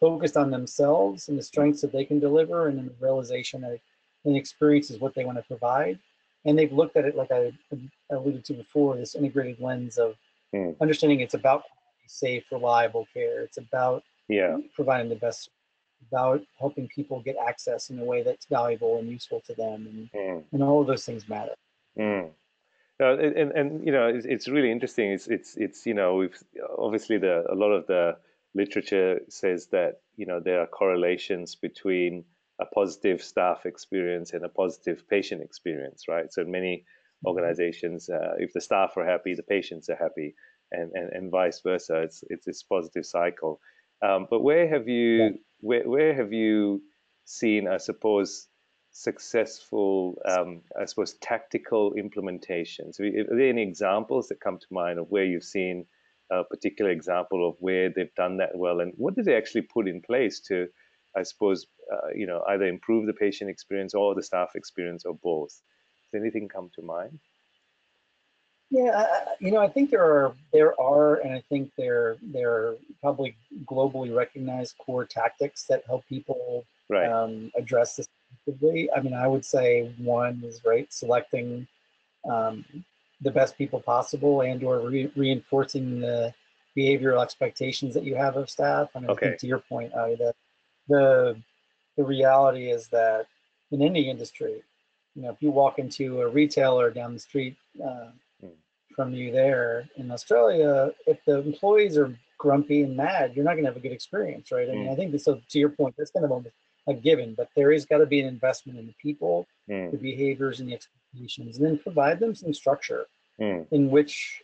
focused 0.00 0.36
on 0.36 0.50
themselves 0.50 1.28
and 1.28 1.38
the 1.38 1.42
strengths 1.42 1.80
that 1.82 1.92
they 1.92 2.04
can 2.04 2.18
deliver 2.18 2.68
and 2.68 2.78
then 2.78 2.86
the 2.86 3.04
realization 3.04 3.60
that 3.62 3.78
an 4.24 4.36
experience 4.36 4.90
is 4.90 4.98
what 4.98 5.14
they 5.14 5.24
want 5.24 5.38
to 5.38 5.44
provide 5.44 5.98
and 6.44 6.58
they've 6.58 6.72
looked 6.72 6.96
at 6.96 7.04
it 7.04 7.16
like 7.16 7.30
I 7.30 7.52
alluded 8.10 8.44
to 8.46 8.54
before, 8.54 8.96
this 8.96 9.14
integrated 9.14 9.60
lens 9.60 9.98
of 9.98 10.16
mm. 10.54 10.74
understanding 10.80 11.20
it's 11.20 11.34
about 11.34 11.64
safe, 12.06 12.44
reliable 12.50 13.06
care. 13.12 13.42
It's 13.42 13.58
about 13.58 14.02
yeah. 14.28 14.56
providing 14.74 15.08
the 15.08 15.16
best, 15.16 15.50
about 16.10 16.42
helping 16.58 16.88
people 16.88 17.20
get 17.20 17.36
access 17.46 17.90
in 17.90 17.98
a 17.98 18.04
way 18.04 18.22
that's 18.22 18.46
valuable 18.46 18.98
and 18.98 19.08
useful 19.08 19.40
to 19.46 19.54
them, 19.54 19.86
and 19.86 20.10
mm. 20.12 20.44
and 20.52 20.62
all 20.62 20.80
of 20.80 20.86
those 20.86 21.04
things 21.04 21.28
matter. 21.28 21.54
Mm. 21.98 22.30
Uh, 23.00 23.16
and 23.16 23.52
and 23.52 23.86
you 23.86 23.92
know 23.92 24.08
it's, 24.08 24.26
it's 24.26 24.48
really 24.48 24.70
interesting. 24.70 25.10
It's 25.12 25.26
it's 25.26 25.56
it's 25.56 25.86
you 25.86 25.94
know 25.94 26.16
we've 26.16 26.36
obviously 26.78 27.18
the 27.18 27.44
a 27.50 27.54
lot 27.54 27.72
of 27.72 27.86
the 27.86 28.16
literature 28.54 29.20
says 29.28 29.68
that 29.68 30.00
you 30.16 30.26
know 30.26 30.40
there 30.40 30.60
are 30.60 30.66
correlations 30.66 31.54
between 31.54 32.24
a 32.60 32.66
positive 32.66 33.22
staff 33.22 33.66
experience 33.66 34.32
and 34.32 34.44
a 34.44 34.48
positive 34.48 35.08
patient 35.08 35.42
experience, 35.42 36.04
right? 36.08 36.32
So 36.32 36.44
many 36.44 36.76
mm-hmm. 36.76 37.28
organizations, 37.28 38.08
uh, 38.08 38.34
if 38.38 38.52
the 38.52 38.60
staff 38.60 38.96
are 38.96 39.06
happy, 39.06 39.34
the 39.34 39.42
patients 39.42 39.88
are 39.88 39.96
happy, 39.96 40.34
and, 40.72 40.92
and, 40.92 41.12
and 41.12 41.30
vice 41.30 41.60
versa. 41.60 42.02
It's 42.02 42.22
it's 42.28 42.46
this 42.46 42.62
positive 42.62 43.06
cycle. 43.06 43.60
Um, 44.02 44.26
but 44.30 44.40
where 44.40 44.68
have 44.68 44.88
you 44.88 45.16
yeah. 45.16 45.28
where 45.60 45.88
where 45.88 46.14
have 46.14 46.32
you 46.32 46.82
seen, 47.24 47.68
I 47.68 47.78
suppose, 47.78 48.48
successful, 48.92 50.20
um, 50.24 50.62
I 50.80 50.84
suppose, 50.86 51.14
tactical 51.14 51.94
implementations? 51.94 52.98
Are 53.00 53.36
there 53.36 53.48
any 53.48 53.62
examples 53.62 54.28
that 54.28 54.40
come 54.40 54.58
to 54.58 54.66
mind 54.70 54.98
of 54.98 55.10
where 55.10 55.24
you've 55.24 55.44
seen 55.44 55.86
a 56.30 56.44
particular 56.44 56.90
example 56.90 57.48
of 57.48 57.56
where 57.58 57.90
they've 57.90 58.14
done 58.14 58.36
that 58.38 58.50
well, 58.54 58.80
and 58.80 58.92
what 58.96 59.14
did 59.14 59.24
they 59.24 59.36
actually 59.36 59.62
put 59.62 59.88
in 59.88 60.00
place 60.00 60.40
to 60.40 60.68
I 61.16 61.22
suppose, 61.22 61.66
uh, 61.92 62.08
you 62.14 62.26
know, 62.26 62.42
either 62.48 62.66
improve 62.66 63.06
the 63.06 63.12
patient 63.12 63.50
experience 63.50 63.94
or 63.94 64.14
the 64.14 64.22
staff 64.22 64.50
experience 64.54 65.04
or 65.04 65.14
both? 65.14 65.60
Does 66.12 66.20
anything 66.20 66.48
come 66.48 66.70
to 66.74 66.82
mind? 66.82 67.18
Yeah, 68.70 69.04
you 69.40 69.50
know, 69.50 69.60
I 69.60 69.68
think 69.68 69.90
there 69.90 70.04
are 70.04 70.32
there 70.52 70.80
are, 70.80 71.16
and 71.16 71.34
I 71.34 71.42
think 71.48 71.72
there 71.76 72.18
there 72.22 72.52
are 72.52 72.76
probably 73.00 73.36
globally 73.64 74.14
recognized 74.14 74.78
core 74.78 75.04
tactics 75.04 75.64
that 75.64 75.82
help 75.86 76.06
people 76.06 76.64
right. 76.88 77.10
um, 77.10 77.50
address 77.56 77.96
this 77.96 78.06
effectively. 78.46 78.88
I 78.92 79.00
mean, 79.00 79.12
I 79.12 79.26
would 79.26 79.44
say 79.44 79.92
one 79.98 80.42
is 80.44 80.60
right 80.64 80.86
selecting 80.92 81.66
um, 82.30 82.64
the 83.20 83.32
best 83.32 83.58
people 83.58 83.80
possible 83.80 84.42
and 84.42 84.62
or 84.62 84.78
re 84.88 85.10
reinforcing 85.16 86.00
the 86.00 86.32
behavioral 86.76 87.22
expectations 87.22 87.92
that 87.94 88.04
you 88.04 88.14
have 88.14 88.36
of 88.36 88.48
staff. 88.48 88.90
I 88.94 89.00
mean, 89.00 89.10
okay. 89.10 89.26
I 89.26 89.28
think 89.30 89.40
to 89.40 89.46
your 89.48 89.58
point, 89.58 89.92
uh, 89.92 90.06
the 90.10 90.34
the 90.90 91.36
the 91.96 92.04
reality 92.04 92.70
is 92.70 92.88
that 92.88 93.26
in 93.70 93.82
any 93.82 94.10
industry, 94.10 94.62
you 95.14 95.22
know, 95.22 95.30
if 95.30 95.40
you 95.40 95.50
walk 95.50 95.78
into 95.78 96.20
a 96.20 96.28
retailer 96.28 96.90
down 96.90 97.14
the 97.14 97.20
street. 97.20 97.56
Uh, 97.82 98.10
from 98.94 99.14
you 99.14 99.32
there 99.32 99.88
in 99.96 100.10
Australia, 100.10 100.90
if 101.06 101.24
the 101.24 101.38
employees 101.38 101.96
are 101.96 102.14
grumpy 102.38 102.82
and 102.82 102.96
mad, 102.96 103.32
you're 103.34 103.44
not 103.44 103.52
going 103.52 103.64
to 103.64 103.70
have 103.70 103.76
a 103.76 103.80
good 103.80 103.92
experience, 103.92 104.50
right? 104.50 104.68
I 104.68 104.72
mean, 104.72 104.88
mm. 104.88 104.92
I 104.92 104.96
think 104.96 105.12
this, 105.12 105.24
so 105.24 105.40
to 105.48 105.58
your 105.58 105.68
point, 105.70 105.94
that's 105.96 106.10
kind 106.10 106.24
of 106.24 106.32
almost 106.32 106.54
a 106.86 106.94
given, 106.94 107.34
but 107.34 107.48
there 107.54 107.72
is 107.72 107.86
got 107.86 107.98
to 107.98 108.06
be 108.06 108.20
an 108.20 108.26
investment 108.26 108.78
in 108.78 108.86
the 108.86 108.94
people, 109.00 109.46
mm. 109.70 109.90
the 109.90 109.96
behaviors, 109.96 110.60
and 110.60 110.68
the 110.68 110.74
expectations, 110.74 111.58
and 111.58 111.66
then 111.66 111.78
provide 111.78 112.18
them 112.18 112.34
some 112.34 112.52
structure 112.52 113.06
mm. 113.40 113.66
in 113.70 113.90
which 113.90 114.42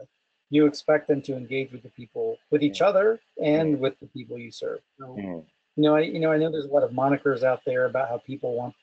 uh, 0.00 0.04
you 0.50 0.66
expect 0.66 1.08
them 1.08 1.22
to 1.22 1.36
engage 1.36 1.72
with 1.72 1.82
the 1.82 1.90
people, 1.90 2.38
with 2.50 2.62
each 2.62 2.80
other, 2.80 3.20
and 3.42 3.78
with 3.78 3.98
the 4.00 4.06
people 4.06 4.38
you 4.38 4.50
serve. 4.50 4.80
So, 4.98 5.44
you 5.78 5.84
know, 5.84 5.94
I 5.94 6.00
you 6.00 6.18
know 6.18 6.32
I 6.32 6.38
know 6.38 6.50
there's 6.50 6.64
a 6.64 6.74
lot 6.74 6.82
of 6.82 6.90
monikers 6.90 7.44
out 7.44 7.60
there 7.64 7.84
about 7.84 8.08
how 8.08 8.18
people 8.18 8.56
want 8.56 8.74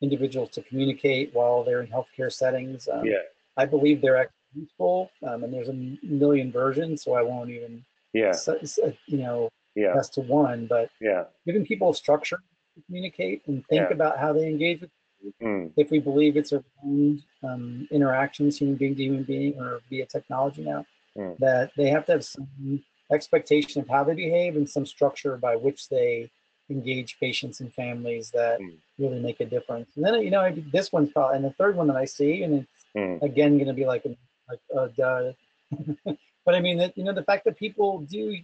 individuals 0.00 0.48
to 0.52 0.62
communicate 0.62 1.34
while 1.34 1.62
they're 1.62 1.82
in 1.82 1.88
healthcare 1.88 2.32
settings. 2.32 2.88
Um, 2.90 3.04
yeah. 3.04 3.18
I 3.58 3.66
believe 3.66 4.00
they're 4.00 4.30
useful, 4.54 5.10
um, 5.28 5.44
and 5.44 5.52
there's 5.52 5.68
a 5.68 5.98
million 6.02 6.50
versions, 6.50 7.02
so 7.02 7.12
I 7.12 7.22
won't 7.22 7.50
even 7.50 7.84
yeah 8.14 8.32
you 9.06 9.18
know 9.18 9.50
yeah 9.74 9.92
that's 9.94 10.08
to 10.10 10.22
one. 10.22 10.66
But 10.66 10.88
yeah, 11.02 11.24
giving 11.44 11.66
people 11.66 11.92
structure 11.92 12.40
to 12.76 12.82
communicate 12.86 13.42
and 13.46 13.62
think 13.66 13.90
yeah. 13.90 13.94
about 13.94 14.18
how 14.18 14.32
they 14.32 14.46
engage 14.46 14.80
with 14.80 14.90
mm. 15.42 15.70
if 15.76 15.90
we 15.90 15.98
believe 15.98 16.38
it's 16.38 16.54
around 16.54 17.22
um, 17.42 17.86
interactions, 17.90 18.56
human 18.56 18.76
being 18.76 18.96
to 18.96 19.02
human 19.02 19.24
being, 19.24 19.60
or 19.60 19.80
via 19.90 20.06
technology 20.06 20.62
now, 20.62 20.86
mm. 21.14 21.36
that 21.40 21.72
they 21.76 21.90
have 21.90 22.06
to 22.06 22.12
have 22.12 22.24
some 22.24 22.82
expectation 23.12 23.82
of 23.82 23.88
how 23.88 24.02
they 24.02 24.14
behave 24.14 24.56
and 24.56 24.68
some 24.68 24.86
structure 24.86 25.36
by 25.36 25.56
which 25.56 25.90
they 25.90 26.30
engage 26.70 27.18
patients 27.18 27.60
and 27.60 27.72
families 27.72 28.30
that 28.30 28.60
mm. 28.60 28.74
really 28.98 29.20
make 29.20 29.40
a 29.40 29.44
difference. 29.44 29.88
And 29.96 30.04
then, 30.04 30.14
you 30.22 30.30
know, 30.30 30.54
this 30.72 30.92
one's 30.92 31.10
probably, 31.12 31.36
and 31.36 31.44
the 31.44 31.52
third 31.52 31.76
one 31.76 31.86
that 31.88 31.96
I 31.96 32.04
see, 32.04 32.42
and 32.42 32.54
it's 32.54 32.68
mm. 32.96 33.22
again 33.22 33.56
going 33.56 33.68
to 33.68 33.74
be 33.74 33.86
like 33.86 34.04
a 34.04 34.16
like 34.48 34.60
uh, 34.76 34.88
duh. 34.96 35.32
but 36.44 36.54
I 36.54 36.60
mean 36.60 36.78
that 36.78 36.96
you 36.96 37.04
know 37.04 37.12
the 37.12 37.24
fact 37.24 37.44
that 37.44 37.58
people 37.58 38.00
do 38.00 38.36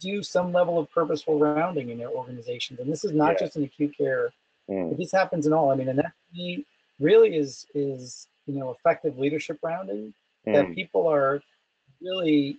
do 0.00 0.22
some 0.22 0.52
level 0.52 0.78
of 0.78 0.90
purposeful 0.90 1.38
rounding 1.38 1.90
in 1.90 1.98
their 1.98 2.10
organizations, 2.10 2.80
and 2.80 2.90
this 2.90 3.04
is 3.04 3.12
not 3.12 3.32
yeah. 3.32 3.38
just 3.40 3.56
in 3.56 3.64
acute 3.64 3.96
care. 3.96 4.32
Mm. 4.68 4.96
This 4.96 5.12
happens 5.12 5.46
in 5.46 5.52
all. 5.52 5.70
I 5.70 5.74
mean, 5.74 5.88
and 5.88 5.98
that 5.98 6.12
really 6.98 7.36
is 7.36 7.66
is 7.74 8.28
you 8.46 8.58
know 8.58 8.70
effective 8.70 9.18
leadership 9.18 9.58
rounding 9.62 10.14
that 10.46 10.74
people 10.74 11.06
are 11.06 11.42
really 12.00 12.58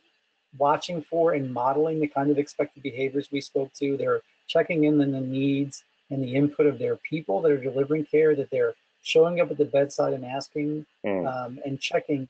watching 0.58 1.02
for 1.02 1.34
and 1.34 1.52
modeling 1.52 2.00
the 2.00 2.08
kind 2.08 2.30
of 2.30 2.38
expected 2.38 2.84
behaviors 2.84 3.30
we 3.32 3.42
spoke 3.42 3.74
to. 3.74 3.98
They're 3.98 4.22
checking 4.52 4.84
in 4.84 5.02
on 5.02 5.12
the 5.12 5.22
needs 5.22 5.84
and 6.10 6.24
the 6.24 6.36
input 6.36 6.66
of 6.66 6.78
their 6.78 6.98
people 6.98 7.42
that 7.42 7.52
are 7.52 7.58
delivering 7.58 8.06
care. 8.06 8.36
That 8.36 8.50
they're 8.50 8.76
showing 9.04 9.40
up 9.40 9.52
at 9.52 9.58
the 9.58 9.66
bedside 9.66 10.14
and 10.14 10.26
asking 10.26 10.86
mm. 11.06 11.28
um, 11.28 11.60
and 11.66 11.80
checking 11.80 12.28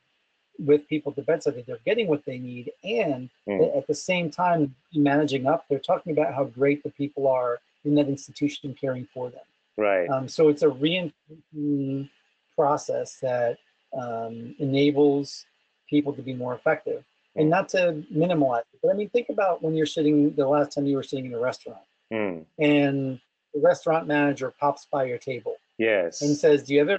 with 0.60 0.88
people 0.88 1.12
at 1.12 1.16
the 1.16 1.22
bedside 1.24 1.56
that 1.56 1.66
they're 1.66 1.80
getting 1.86 2.08
what 2.08 2.24
they 2.26 2.38
need 2.38 2.72
and 2.84 3.30
mm. 3.48 3.78
at 3.78 3.88
the 3.88 3.96
same 3.96 4.30
time 4.30 4.74
managing 4.94 5.48
up 5.48 5.66
they're 5.70 5.80
talking 5.80 6.14
about 6.14 6.34
how 6.34 6.44
great 6.44 6.84
the 6.84 6.90
people 6.92 7.28
are 7.28 7.60
in 7.84 7.96
that 7.96 8.08
institution 8.08 8.76
caring 8.80 9.08
for 9.14 9.30
them 9.30 9.42
right 9.78 10.08
um, 10.10 10.28
so 10.28 10.50
it's 10.50 10.62
a 10.62 10.70
reinforcing 10.70 12.10
process 12.56 13.18
that 13.22 13.58
um, 13.98 14.56
enables 14.60 15.46
people 15.90 16.14
to 16.14 16.22
be 16.22 16.34
more 16.34 16.54
effective 16.54 17.04
mm. 17.36 17.42
and 17.42 17.50
not 17.50 17.68
to 17.68 18.04
minimize 18.10 18.64
it 18.74 18.80
but 18.84 18.92
i 18.92 18.94
mean 18.94 19.10
think 19.10 19.30
about 19.30 19.64
when 19.64 19.74
you're 19.74 19.86
sitting 19.86 20.34
the 20.36 20.48
last 20.48 20.74
time 20.74 20.86
you 20.86 20.96
were 20.96 21.04
sitting 21.04 21.26
in 21.26 21.34
a 21.34 21.40
restaurant 21.40 21.80
mm. 22.12 22.46
and 22.60 23.20
the 23.54 23.60
restaurant 23.60 24.08
manager 24.08 24.54
pops 24.60 24.88
by 24.92 25.04
your 25.04 25.18
table 25.18 25.56
yes 25.78 26.22
and 26.22 26.36
says 26.36 26.64
do 26.64 26.74
you 26.74 26.82
ever 26.82 26.98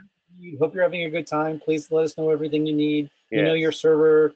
hope 0.58 0.74
you're 0.74 0.82
having 0.82 1.04
a 1.04 1.10
good 1.10 1.26
time 1.26 1.60
please 1.60 1.90
let 1.90 2.04
us 2.04 2.16
know 2.16 2.30
everything 2.30 2.66
you 2.66 2.74
need 2.74 3.10
Yes. 3.32 3.38
You 3.38 3.44
know 3.46 3.54
your 3.54 3.72
server, 3.72 4.34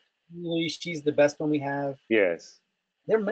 she's 0.68 1.02
the 1.02 1.12
best 1.12 1.38
one 1.38 1.50
we 1.50 1.58
have. 1.58 1.98
Yes. 2.08 2.60
They're 3.06 3.22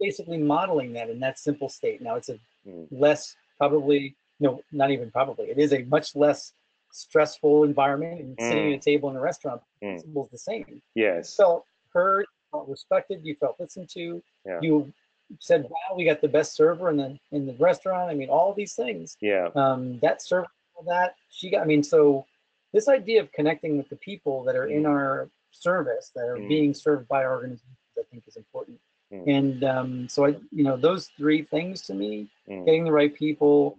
basically 0.00 0.38
modeling 0.38 0.92
that 0.94 1.08
in 1.08 1.20
that 1.20 1.38
simple 1.38 1.68
state. 1.68 2.02
Now 2.02 2.16
it's 2.16 2.28
a 2.28 2.38
mm. 2.66 2.88
less 2.90 3.36
probably, 3.56 4.16
no, 4.40 4.60
not 4.72 4.90
even 4.90 5.12
probably. 5.12 5.46
It 5.46 5.58
is 5.58 5.72
a 5.72 5.84
much 5.84 6.16
less 6.16 6.54
stressful 6.90 7.62
environment 7.62 8.20
and 8.20 8.36
mm. 8.36 8.48
sitting 8.48 8.72
at 8.72 8.80
a 8.80 8.82
table 8.82 9.10
in 9.10 9.16
a 9.16 9.20
restaurant 9.20 9.62
mm. 9.82 9.96
is 9.96 10.02
the 10.32 10.38
same. 10.38 10.82
Yes. 10.96 11.36
You 11.38 11.44
felt 11.44 11.66
heard, 11.92 12.26
felt 12.50 12.68
respected, 12.68 13.20
you 13.22 13.36
felt 13.36 13.60
listened 13.60 13.88
to. 13.90 14.20
Yeah. 14.44 14.58
You 14.60 14.92
said, 15.40 15.64
"Wow, 15.64 15.96
we 15.96 16.04
got 16.04 16.20
the 16.20 16.28
best 16.28 16.54
server 16.54 16.90
in 16.90 16.96
the 16.96 17.18
in 17.30 17.46
the 17.46 17.54
restaurant." 17.54 18.10
I 18.10 18.14
mean, 18.14 18.28
all 18.28 18.54
these 18.54 18.74
things. 18.74 19.16
Yeah. 19.20 19.48
Um, 19.54 19.98
that 20.00 20.22
server, 20.22 20.46
that 20.86 21.14
she 21.30 21.50
got. 21.50 21.62
I 21.62 21.64
mean, 21.64 21.82
so 21.82 22.26
this 22.72 22.88
idea 22.88 23.20
of 23.20 23.30
connecting 23.32 23.76
with 23.76 23.88
the 23.88 23.96
people 23.96 24.42
that 24.44 24.56
are 24.56 24.66
in 24.66 24.84
mm. 24.84 24.88
our 24.88 25.28
service 25.50 26.10
that 26.14 26.26
are 26.26 26.38
mm. 26.38 26.48
being 26.48 26.74
served 26.74 27.06
by 27.08 27.22
our 27.24 27.32
organizations 27.32 27.76
i 27.98 28.02
think 28.10 28.24
is 28.26 28.36
important 28.36 28.78
mm. 29.12 29.22
and 29.26 29.64
um, 29.64 30.08
so 30.08 30.24
i 30.26 30.34
you 30.50 30.64
know 30.64 30.76
those 30.76 31.10
three 31.16 31.42
things 31.42 31.82
to 31.82 31.94
me 31.94 32.26
mm. 32.48 32.64
getting 32.64 32.84
the 32.84 32.92
right 32.92 33.14
people 33.14 33.78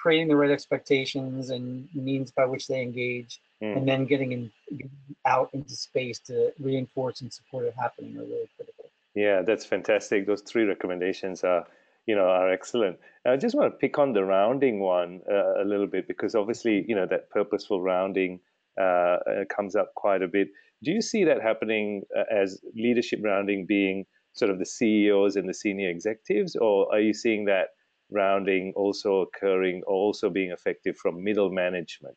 creating 0.00 0.28
the 0.28 0.36
right 0.36 0.50
expectations 0.50 1.50
and 1.50 1.88
means 1.94 2.30
by 2.30 2.44
which 2.44 2.66
they 2.66 2.80
engage 2.80 3.40
mm. 3.62 3.76
and 3.76 3.86
then 3.86 4.06
getting, 4.06 4.32
in, 4.32 4.50
getting 4.70 4.90
out 5.26 5.50
into 5.52 5.76
space 5.76 6.18
to 6.18 6.52
reinforce 6.58 7.20
and 7.20 7.32
support 7.32 7.66
it 7.66 7.74
happening 7.78 8.16
are 8.16 8.22
really 8.22 8.48
critical 8.56 8.86
yeah 9.14 9.42
that's 9.46 9.64
fantastic 9.64 10.26
those 10.26 10.42
three 10.42 10.64
recommendations 10.64 11.44
are 11.44 11.66
you 12.06 12.16
know 12.16 12.24
are 12.24 12.50
excellent. 12.50 12.98
I 13.26 13.36
just 13.36 13.54
want 13.54 13.72
to 13.72 13.78
pick 13.78 13.98
on 13.98 14.12
the 14.12 14.24
rounding 14.24 14.80
one 14.80 15.20
uh, 15.30 15.62
a 15.62 15.64
little 15.64 15.86
bit 15.86 16.08
because 16.08 16.34
obviously 16.34 16.84
you 16.88 16.96
know 16.96 17.06
that 17.08 17.30
purposeful 17.30 17.80
rounding 17.80 18.40
uh, 18.80 18.84
uh 18.84 19.44
comes 19.54 19.76
up 19.76 19.92
quite 19.94 20.22
a 20.22 20.28
bit. 20.28 20.48
Do 20.82 20.90
you 20.90 21.02
see 21.02 21.24
that 21.24 21.42
happening 21.42 22.02
uh, 22.16 22.24
as 22.34 22.60
leadership 22.74 23.20
rounding 23.22 23.66
being 23.66 24.06
sort 24.32 24.50
of 24.50 24.58
the 24.58 24.66
CEOs 24.66 25.36
and 25.36 25.48
the 25.48 25.54
senior 25.54 25.90
executives, 25.90 26.56
or 26.56 26.92
are 26.92 27.00
you 27.00 27.12
seeing 27.12 27.44
that 27.46 27.68
rounding 28.10 28.72
also 28.74 29.26
occurring 29.26 29.82
or 29.86 29.94
also 29.94 30.30
being 30.30 30.50
effective 30.50 30.96
from 30.96 31.22
middle 31.22 31.50
management 31.52 32.16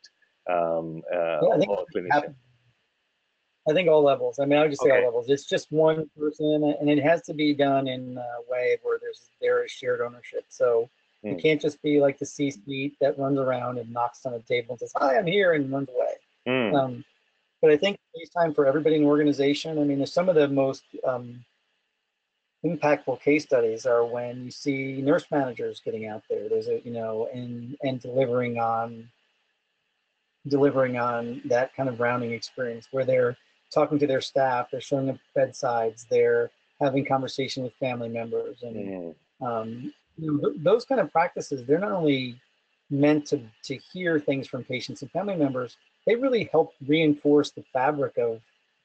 um, 0.50 1.02
uh, 1.14 1.40
yeah, 1.42 1.68
or 1.68 1.86
clinician? 1.96 2.36
I 3.68 3.74
think 3.74 3.88
all 3.88 4.04
levels. 4.04 4.40
I 4.40 4.46
mean, 4.46 4.60
I 4.60 4.64
would 4.64 4.72
just 4.72 4.84
say 4.84 4.92
okay. 4.92 5.00
all 5.00 5.06
levels. 5.06 5.30
It's 5.30 5.46
just 5.46 5.72
one 5.72 6.10
person, 6.20 6.76
and 6.80 6.90
it 6.90 7.02
has 7.02 7.22
to 7.24 7.34
be 7.34 7.54
done 7.54 7.88
in 7.88 8.18
a 8.18 8.52
way 8.52 8.78
where 8.84 9.00
there's 9.00 9.30
there 9.42 9.64
is 9.64 9.72
shared 9.72 10.02
ownership. 10.02 10.46
So 10.50 10.90
mm. 11.24 11.32
you 11.32 11.38
can't 11.38 11.62
just 11.62 11.82
be 11.82 12.02
like 12.02 12.18
the 12.20 12.26
C-suite 12.26 12.96
that 13.00 13.18
runs 13.18 13.40
around 13.40 13.78
and 13.78 13.92
knocks 13.92 14.26
on 14.26 14.34
a 14.34 14.40
table 14.40 14.72
and 14.72 14.80
says, 14.80 14.92
"Hi, 14.98 15.18
I'm 15.18 15.26
here," 15.26 15.54
and 15.54 15.72
runs 15.72 15.90
away. 15.90 16.14
Mm. 16.48 16.76
Um, 16.76 17.06
but 17.62 17.72
I 17.72 17.78
think 17.78 17.98
it's 18.16 18.34
time 18.34 18.54
for 18.54 18.66
everybody 18.66 18.96
in 18.96 19.04
the 19.04 19.08
organization. 19.08 19.80
I 19.80 19.86
mean, 19.86 20.00
there's 20.00 20.12
some 20.12 20.28
of 20.28 20.36
the 20.36 20.50
most 20.50 20.84
um, 21.06 21.46
impactful 22.66 23.22
case 23.22 23.44
studies 23.44 23.86
are 23.86 24.06
when 24.06 24.46
you 24.46 24.52
see 24.52 25.02
nurse 25.02 25.26
managers 25.32 25.82
getting 25.84 26.08
out 26.08 26.24
there. 26.30 26.50
There's 26.50 26.68
a 26.68 26.82
you 26.84 26.92
know 26.92 27.30
and 27.34 27.78
and 27.82 28.02
delivering 28.02 28.60
on 28.60 29.10
delivering 30.48 30.98
on 30.98 31.42
that 31.46 31.74
kind 31.74 31.88
of 31.88 32.00
rounding 32.00 32.32
experience 32.32 32.88
where 32.92 33.06
they're 33.06 33.38
talking 33.74 34.00
to 34.00 34.08
their 34.08 34.22
staff, 34.22 34.70
they're 34.72 34.82
showing 34.82 35.10
up 35.10 35.18
bedsides, 35.36 36.06
they're 36.10 36.52
having 36.80 37.06
conversation 37.06 37.64
with 37.64 37.74
family 37.74 38.10
members, 38.10 38.64
and 38.64 38.76
mm-hmm. 38.76 39.46
um, 39.46 39.94
you 40.18 40.32
know, 40.32 40.50
th- 40.50 40.62
those 40.64 40.86
kind 40.86 41.02
of 41.02 41.12
practices. 41.12 41.66
They're 41.66 41.80
not 41.80 41.92
only 41.92 42.40
meant 42.90 43.26
to 43.28 43.42
to 43.64 43.76
hear 43.76 44.20
things 44.20 44.48
from 44.48 44.64
patients 44.64 45.02
and 45.02 45.12
family 45.12 45.36
members, 45.36 45.78
they 46.06 46.16
really 46.16 46.50
help 46.52 46.74
reinforce 46.88 47.52
the 47.52 47.64
fabric 47.74 48.18
of 48.18 48.42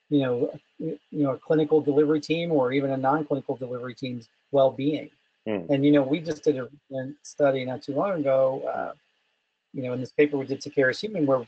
you 0.08 0.20
know 0.20 0.52
you 0.78 0.98
know 1.10 1.32
a 1.32 1.38
clinical 1.38 1.80
delivery 1.80 2.20
team 2.20 2.52
or 2.52 2.72
even 2.72 2.90
a 2.90 2.96
non-clinical 2.96 3.56
delivery 3.56 3.94
team's 3.94 4.28
well-being. 4.52 5.10
Mm. 5.46 5.68
And 5.70 5.84
you 5.84 5.92
know, 5.92 6.02
we 6.02 6.20
just 6.20 6.44
did 6.44 6.58
a 6.58 6.68
study 7.22 7.64
not 7.64 7.82
too 7.82 7.92
long 7.92 8.20
ago. 8.20 8.62
Uh, 8.74 8.92
you 9.74 9.82
know, 9.82 9.92
in 9.92 10.00
this 10.00 10.12
paper 10.12 10.36
we 10.38 10.46
did 10.46 10.60
to 10.62 10.70
Care 10.70 10.90
is 10.90 11.00
Human, 11.00 11.26
where 11.26 11.46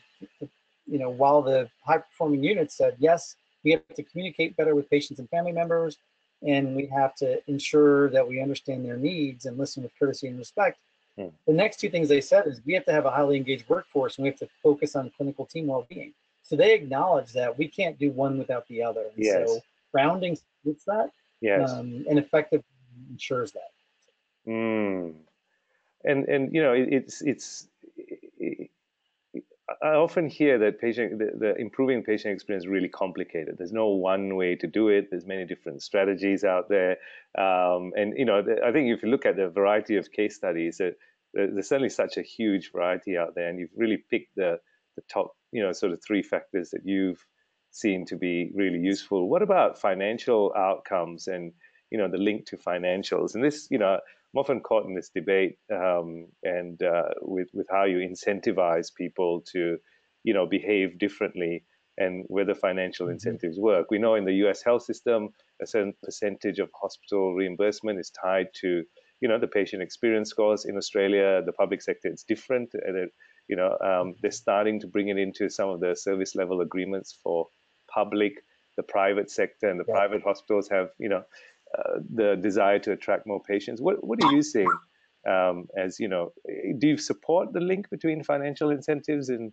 you 0.90 0.98
know, 0.98 1.10
while 1.10 1.42
the 1.42 1.68
high 1.84 1.98
performing 1.98 2.42
units 2.42 2.76
said, 2.76 2.96
yes, 2.98 3.36
we 3.64 3.70
have 3.72 3.86
to 3.94 4.02
communicate 4.02 4.56
better 4.56 4.74
with 4.74 4.88
patients 4.90 5.18
and 5.18 5.28
family 5.30 5.52
members, 5.52 5.98
and 6.46 6.74
we 6.74 6.86
have 6.86 7.14
to 7.16 7.40
ensure 7.48 8.08
that 8.10 8.26
we 8.26 8.40
understand 8.40 8.84
their 8.84 8.96
needs 8.96 9.46
and 9.46 9.58
listen 9.58 9.82
with 9.82 9.92
courtesy 9.98 10.28
and 10.28 10.38
respect. 10.38 10.78
Mm. 11.18 11.32
The 11.46 11.52
next 11.52 11.78
two 11.78 11.90
things 11.90 12.08
they 12.08 12.20
said 12.20 12.46
is 12.46 12.60
we 12.64 12.74
have 12.74 12.84
to 12.86 12.92
have 12.92 13.04
a 13.04 13.10
highly 13.10 13.36
engaged 13.36 13.68
workforce 13.68 14.16
and 14.16 14.24
we 14.24 14.30
have 14.30 14.38
to 14.38 14.48
focus 14.62 14.96
on 14.96 15.10
clinical 15.16 15.44
team 15.44 15.66
well-being. 15.66 16.12
So 16.42 16.56
they 16.56 16.74
acknowledge 16.74 17.32
that 17.32 17.56
we 17.56 17.68
can't 17.68 17.98
do 17.98 18.10
one 18.10 18.38
without 18.38 18.66
the 18.68 18.82
other. 18.82 19.02
And 19.02 19.24
yes. 19.24 19.48
So 19.48 19.60
rounding 19.92 20.36
supports 20.36 20.84
that 20.84 21.10
yes. 21.40 21.70
Um, 21.70 22.04
and 22.08 22.18
effectively 22.18 22.64
ensures 23.10 23.52
that. 23.52 23.70
Mm. 24.46 25.14
And 26.04 26.24
and 26.28 26.54
you 26.54 26.62
know 26.62 26.72
it, 26.72 26.88
it's 26.90 27.20
it's 27.22 27.68
I 29.82 29.94
often 29.94 30.28
hear 30.28 30.58
that 30.58 30.78
patient, 30.78 31.18
the, 31.18 31.30
the, 31.38 31.56
improving 31.56 32.02
patient 32.02 32.34
experience 32.34 32.64
is 32.64 32.68
really 32.68 32.88
complicated. 32.88 33.54
There's 33.56 33.72
no 33.72 33.88
one 33.88 34.36
way 34.36 34.54
to 34.56 34.66
do 34.66 34.88
it. 34.88 35.08
There's 35.10 35.24
many 35.24 35.46
different 35.46 35.82
strategies 35.82 36.44
out 36.44 36.68
there, 36.68 36.98
um, 37.38 37.92
and 37.96 38.12
you 38.16 38.26
know, 38.26 38.44
I 38.64 38.72
think 38.72 38.94
if 38.94 39.02
you 39.02 39.08
look 39.08 39.24
at 39.24 39.36
the 39.36 39.48
variety 39.48 39.96
of 39.96 40.12
case 40.12 40.36
studies, 40.36 40.80
uh, 40.82 40.90
there's 41.32 41.68
certainly 41.68 41.88
such 41.88 42.18
a 42.18 42.22
huge 42.22 42.72
variety 42.72 43.16
out 43.16 43.34
there, 43.34 43.48
and 43.48 43.58
you've 43.58 43.70
really 43.74 43.96
picked 44.10 44.36
the 44.36 44.60
the 44.96 45.02
top, 45.08 45.34
you 45.52 45.62
know, 45.62 45.72
sort 45.72 45.92
of 45.92 46.02
three 46.04 46.22
factors 46.22 46.70
that 46.70 46.82
you've 46.84 47.24
seen 47.70 48.04
to 48.06 48.16
be 48.16 48.50
really 48.54 48.78
useful. 48.78 49.30
What 49.30 49.42
about 49.42 49.80
financial 49.80 50.52
outcomes 50.56 51.26
and 51.26 51.52
you 51.90 51.96
know 51.96 52.08
the 52.08 52.18
link 52.18 52.46
to 52.46 52.58
financials? 52.58 53.34
And 53.34 53.42
this, 53.42 53.68
you 53.70 53.78
know, 53.78 54.00
I'm 54.32 54.38
often 54.40 54.60
caught 54.60 54.86
in 54.86 54.94
this 54.94 55.10
debate 55.14 55.56
um, 55.72 56.28
and 56.42 56.80
uh, 56.82 57.10
with 57.22 57.48
with 57.52 57.66
how 57.70 57.84
you 57.84 57.98
incentivize 57.98 58.94
people 58.94 59.42
to, 59.52 59.78
you 60.22 60.34
know, 60.34 60.46
behave 60.46 60.98
differently 60.98 61.64
and 61.98 62.24
whether 62.28 62.54
financial 62.54 63.06
mm-hmm. 63.06 63.14
incentives 63.14 63.58
work. 63.58 63.90
We 63.90 63.98
know 63.98 64.14
in 64.14 64.24
the 64.24 64.34
U.S. 64.44 64.62
health 64.62 64.84
system, 64.84 65.30
a 65.60 65.66
certain 65.66 65.94
percentage 66.02 66.58
of 66.60 66.70
hospital 66.80 67.34
reimbursement 67.34 67.98
is 67.98 68.10
tied 68.10 68.46
to, 68.60 68.84
you 69.20 69.28
know, 69.28 69.38
the 69.38 69.48
patient 69.48 69.82
experience 69.82 70.30
scores. 70.30 70.64
In 70.64 70.76
Australia, 70.76 71.42
the 71.44 71.52
public 71.52 71.82
sector 71.82 72.08
it's 72.08 72.24
different. 72.24 72.70
And 72.74 73.10
you 73.48 73.56
know, 73.56 73.76
um, 73.84 74.14
they're 74.22 74.30
starting 74.30 74.78
to 74.78 74.86
bring 74.86 75.08
it 75.08 75.18
into 75.18 75.50
some 75.50 75.70
of 75.70 75.80
the 75.80 75.96
service 75.96 76.36
level 76.36 76.60
agreements 76.60 77.18
for 77.20 77.48
public, 77.92 78.34
the 78.76 78.84
private 78.84 79.28
sector, 79.28 79.68
and 79.68 79.80
the 79.80 79.84
yeah. 79.88 79.94
private 79.94 80.22
hospitals 80.22 80.68
have, 80.70 80.90
you 81.00 81.08
know, 81.08 81.18
uh, 81.18 81.59
the 82.14 82.36
desire 82.36 82.78
to 82.80 82.92
attract 82.92 83.26
more 83.26 83.42
patients. 83.42 83.80
What 83.80 84.02
what 84.04 84.22
are 84.24 84.32
you 84.32 84.42
seeing 84.42 84.70
um, 85.28 85.68
as 85.76 86.00
you 86.00 86.08
know? 86.08 86.32
Do 86.78 86.88
you 86.88 86.96
support 86.96 87.52
the 87.52 87.60
link 87.60 87.90
between 87.90 88.22
financial 88.22 88.70
incentives 88.70 89.28
and 89.28 89.52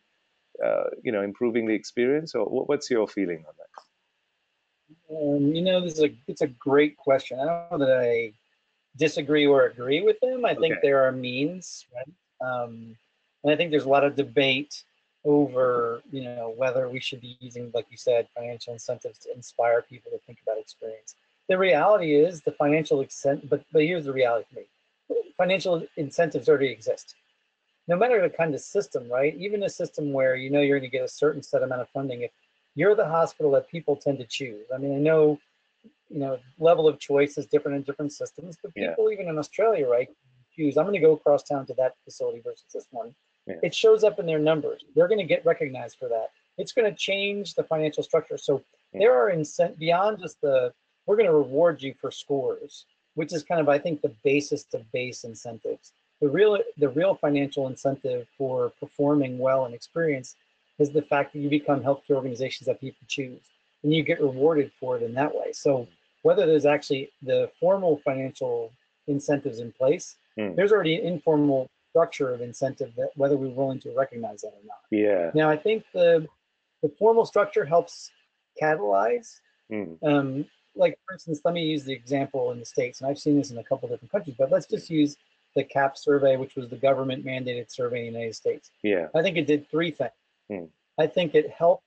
uh, 0.64 0.86
you 1.04 1.12
know 1.12 1.22
improving 1.22 1.66
the 1.68 1.74
experience, 1.74 2.36
or 2.36 2.46
what's 2.46 2.90
your 2.90 3.08
feeling 3.08 3.44
on 3.48 3.54
that? 3.58 5.16
Um, 5.16 5.54
you 5.54 5.62
know, 5.62 5.82
this 5.82 5.94
is 5.94 6.04
a 6.04 6.16
it's 6.28 6.42
a 6.42 6.48
great 6.48 6.98
question. 6.98 7.40
I 7.40 7.46
don't 7.46 7.72
know 7.72 7.86
that 7.86 8.00
I 8.00 8.34
disagree 8.96 9.46
or 9.46 9.66
agree 9.66 10.02
with 10.02 10.20
them. 10.22 10.46
I 10.46 10.52
okay. 10.52 10.62
think 10.62 10.76
there 10.82 11.04
are 11.04 11.12
means, 11.12 11.86
right? 11.94 12.14
Um, 12.50 12.96
and 13.44 13.54
I 13.54 13.56
think 13.56 13.72
there's 13.72 13.86
a 13.86 13.90
lot 13.90 14.04
of 14.04 14.16
debate 14.16 14.84
over 15.26 16.02
you 16.12 16.24
know 16.24 16.54
whether 16.56 16.88
we 16.90 17.00
should 17.00 17.22
be 17.22 17.38
using, 17.40 17.70
like 17.74 17.88
you 17.90 17.98
said, 17.98 18.28
financial 18.36 18.74
incentives 18.74 19.20
to 19.20 19.34
inspire 19.34 19.82
people 19.82 20.12
to 20.12 20.20
think 20.20 20.40
about 20.42 20.58
experience 20.58 21.16
the 21.50 21.58
reality 21.58 22.16
is 22.16 22.42
the 22.42 22.52
financial 22.52 23.02
incent, 23.02 23.50
but, 23.50 23.64
but 23.72 23.84
here's 23.84 24.06
the 24.06 24.14
reality 24.14 24.46
for 24.50 24.60
me. 24.60 25.22
Financial 25.38 25.86
incentives 25.96 26.50
already 26.50 26.68
exist. 26.68 27.16
No 27.88 27.96
matter 27.96 28.22
the 28.22 28.30
kind 28.30 28.54
of 28.54 28.62
system, 28.62 29.10
right? 29.10 29.36
Even 29.38 29.64
a 29.64 29.70
system 29.70 30.12
where 30.12 30.36
you 30.36 30.50
know 30.50 30.62
you're 30.62 30.80
going 30.80 30.90
to 30.90 30.98
get 30.98 31.06
a 31.06 31.10
certain 31.10 31.42
set 31.42 31.64
amount 31.64 31.82
of 31.82 31.90
funding, 31.90 32.24
if 32.24 32.32
you're 32.76 32.96
the 32.96 33.08
hospital 33.08 33.52
that 33.52 33.70
people 33.70 33.96
tend 33.96 34.18
to 34.20 34.26
choose. 34.26 34.66
I 34.74 34.78
mean, 34.78 34.94
I 34.94 35.00
know, 35.00 35.40
you 36.10 36.20
know, 36.20 36.38
level 36.60 36.88
of 36.88 37.00
choice 37.00 37.38
is 37.38 37.46
different 37.46 37.78
in 37.78 37.84
different 37.84 38.12
systems, 38.12 38.58
but 38.62 38.74
people 38.74 39.10
yeah. 39.10 39.14
even 39.14 39.30
in 39.30 39.38
Australia, 39.38 39.88
right, 39.88 40.10
choose, 40.56 40.78
I'm 40.78 40.86
going 40.86 40.94
to 40.96 41.00
go 41.00 41.14
across 41.14 41.44
town 41.44 41.66
to 41.68 41.74
that 41.76 41.96
facility 42.04 42.42
versus 42.44 42.66
this 42.74 42.88
one. 42.92 43.16
Yeah. 43.46 43.56
It 43.64 43.74
shows 43.74 44.04
up 44.04 44.20
in 44.20 44.26
their 44.26 44.40
numbers. 44.40 44.84
They're 44.96 45.08
going 45.08 45.20
to 45.20 45.24
get 45.24 45.46
recognized 45.46 45.98
for 45.98 46.10
that. 46.10 46.32
It's 46.58 46.74
going 46.74 46.92
to 46.92 46.98
change 46.98 47.54
the 47.54 47.64
financial 47.64 48.04
structure. 48.04 48.38
So 48.38 48.62
there 48.94 49.14
are 49.14 49.32
incent 49.32 49.80
beyond 49.80 50.20
just 50.20 50.42
the 50.42 50.74
we're 51.08 51.16
going 51.16 51.28
to 51.28 51.34
reward 51.34 51.82
you 51.82 51.96
for 52.00 52.12
scores, 52.12 52.86
which 53.16 53.34
is 53.34 53.42
kind 53.42 53.60
of, 53.60 53.70
I 53.70 53.80
think, 53.80 54.02
the 54.02 54.14
basis 54.24 54.64
to 54.66 54.86
base 54.94 55.24
incentives. 55.24 55.94
The 56.22 56.30
real, 56.30 56.60
the 56.78 56.90
real 56.90 57.16
financial 57.16 57.68
incentive 57.68 58.28
for 58.38 58.72
performing 58.80 59.40
well 59.40 59.66
and 59.66 59.74
experience 59.74 60.36
is 60.80 60.92
the 60.92 61.02
fact 61.02 61.34
that 61.34 61.40
you 61.40 61.50
become 61.50 61.82
healthcare 61.82 62.12
organizations 62.12 62.68
that 62.68 62.80
people 62.80 63.06
choose 63.08 63.42
and 63.84 63.94
you 63.94 64.04
get 64.04 64.22
rewarded 64.22 64.72
for 64.80 64.98
it 64.98 65.04
in 65.04 65.14
that 65.14 65.34
way. 65.34 65.52
So 65.54 65.88
whether 66.24 66.46
there's 66.46 66.66
actually 66.66 67.12
the 67.22 67.50
formal 67.60 68.02
financial 68.04 68.72
incentives 69.08 69.60
in 69.60 69.72
place, 69.72 70.16
mm. 70.38 70.56
there's 70.56 70.72
already 70.72 70.96
an 70.96 71.06
informal 71.06 71.70
structure 71.90 72.34
of 72.34 72.42
incentive 72.42 72.94
that 72.96 73.10
whether 73.16 73.38
we're 73.38 73.50
willing 73.50 73.80
to 73.80 73.96
recognize 73.96 74.42
that 74.42 74.50
or 74.50 74.66
not. 74.66 74.80
Yeah. 74.92 75.32
Now 75.34 75.50
I 75.50 75.58
think 75.58 75.84
the 75.94 76.28
the 76.84 76.90
formal 77.00 77.26
structure 77.26 77.66
helps 77.66 78.12
catalyze 78.62 79.40
mm. 79.72 79.98
um, 80.04 80.46
like 80.78 80.98
for 81.06 81.14
instance, 81.14 81.42
let 81.44 81.54
me 81.54 81.64
use 81.64 81.84
the 81.84 81.94
example 81.94 82.52
in 82.52 82.60
the 82.60 82.66
States, 82.66 83.02
and 83.02 83.10
I've 83.10 83.20
seen 83.20 83.38
this 83.38 83.52
in 83.52 83.58
a 83.58 83.64
couple 83.64 83.88
different 83.90 84.12
countries, 84.12 84.36
but 84.38 84.52
let's 84.52 84.68
just 84.68 84.90
use 84.90 85.18
the 85.56 85.64
CAHPS 85.64 86.04
survey, 86.04 86.38
which 86.38 86.56
was 86.56 86.70
the 86.70 86.76
government 86.76 87.26
mandated 87.26 87.72
survey 87.72 88.08
in 88.08 88.14
the 88.14 88.20
United 88.20 88.36
States. 88.36 88.72
Yeah. 88.84 89.08
I 89.16 89.22
think 89.22 89.38
it 89.38 89.48
did 89.48 89.70
three 89.70 89.92
things. 89.92 90.12
Hmm. 90.50 90.66
I 91.00 91.08
think 91.08 91.36
it 91.36 91.50
helped 91.50 91.84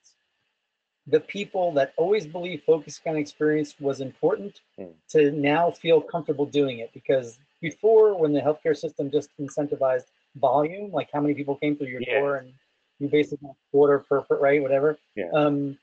the 1.06 1.20
people 1.20 1.72
that 1.72 1.92
always 1.96 2.26
believed 2.26 2.64
focus 2.64 3.00
on 3.06 3.16
experience 3.16 3.74
was 3.80 4.00
important 4.00 4.60
hmm. 4.78 4.86
to 5.10 5.30
now 5.32 5.70
feel 5.70 6.00
comfortable 6.00 6.46
doing 6.46 6.80
it 6.80 6.90
because 6.92 7.38
before 7.60 8.18
when 8.18 8.32
the 8.32 8.40
healthcare 8.40 8.76
system 8.76 9.10
just 9.10 9.30
incentivized 9.40 10.06
volume, 10.36 10.90
like 10.92 11.08
how 11.12 11.20
many 11.20 11.34
people 11.34 11.56
came 11.56 11.76
through 11.76 11.88
your 11.88 12.02
yeah. 12.02 12.20
door 12.20 12.36
and 12.36 12.52
you 12.98 13.08
basically 13.08 13.50
order 13.72 13.98
per, 14.00 14.20
per 14.22 14.38
right, 14.38 14.62
whatever. 14.62 14.98
Yeah. 15.14 15.30
Um, 15.32 15.78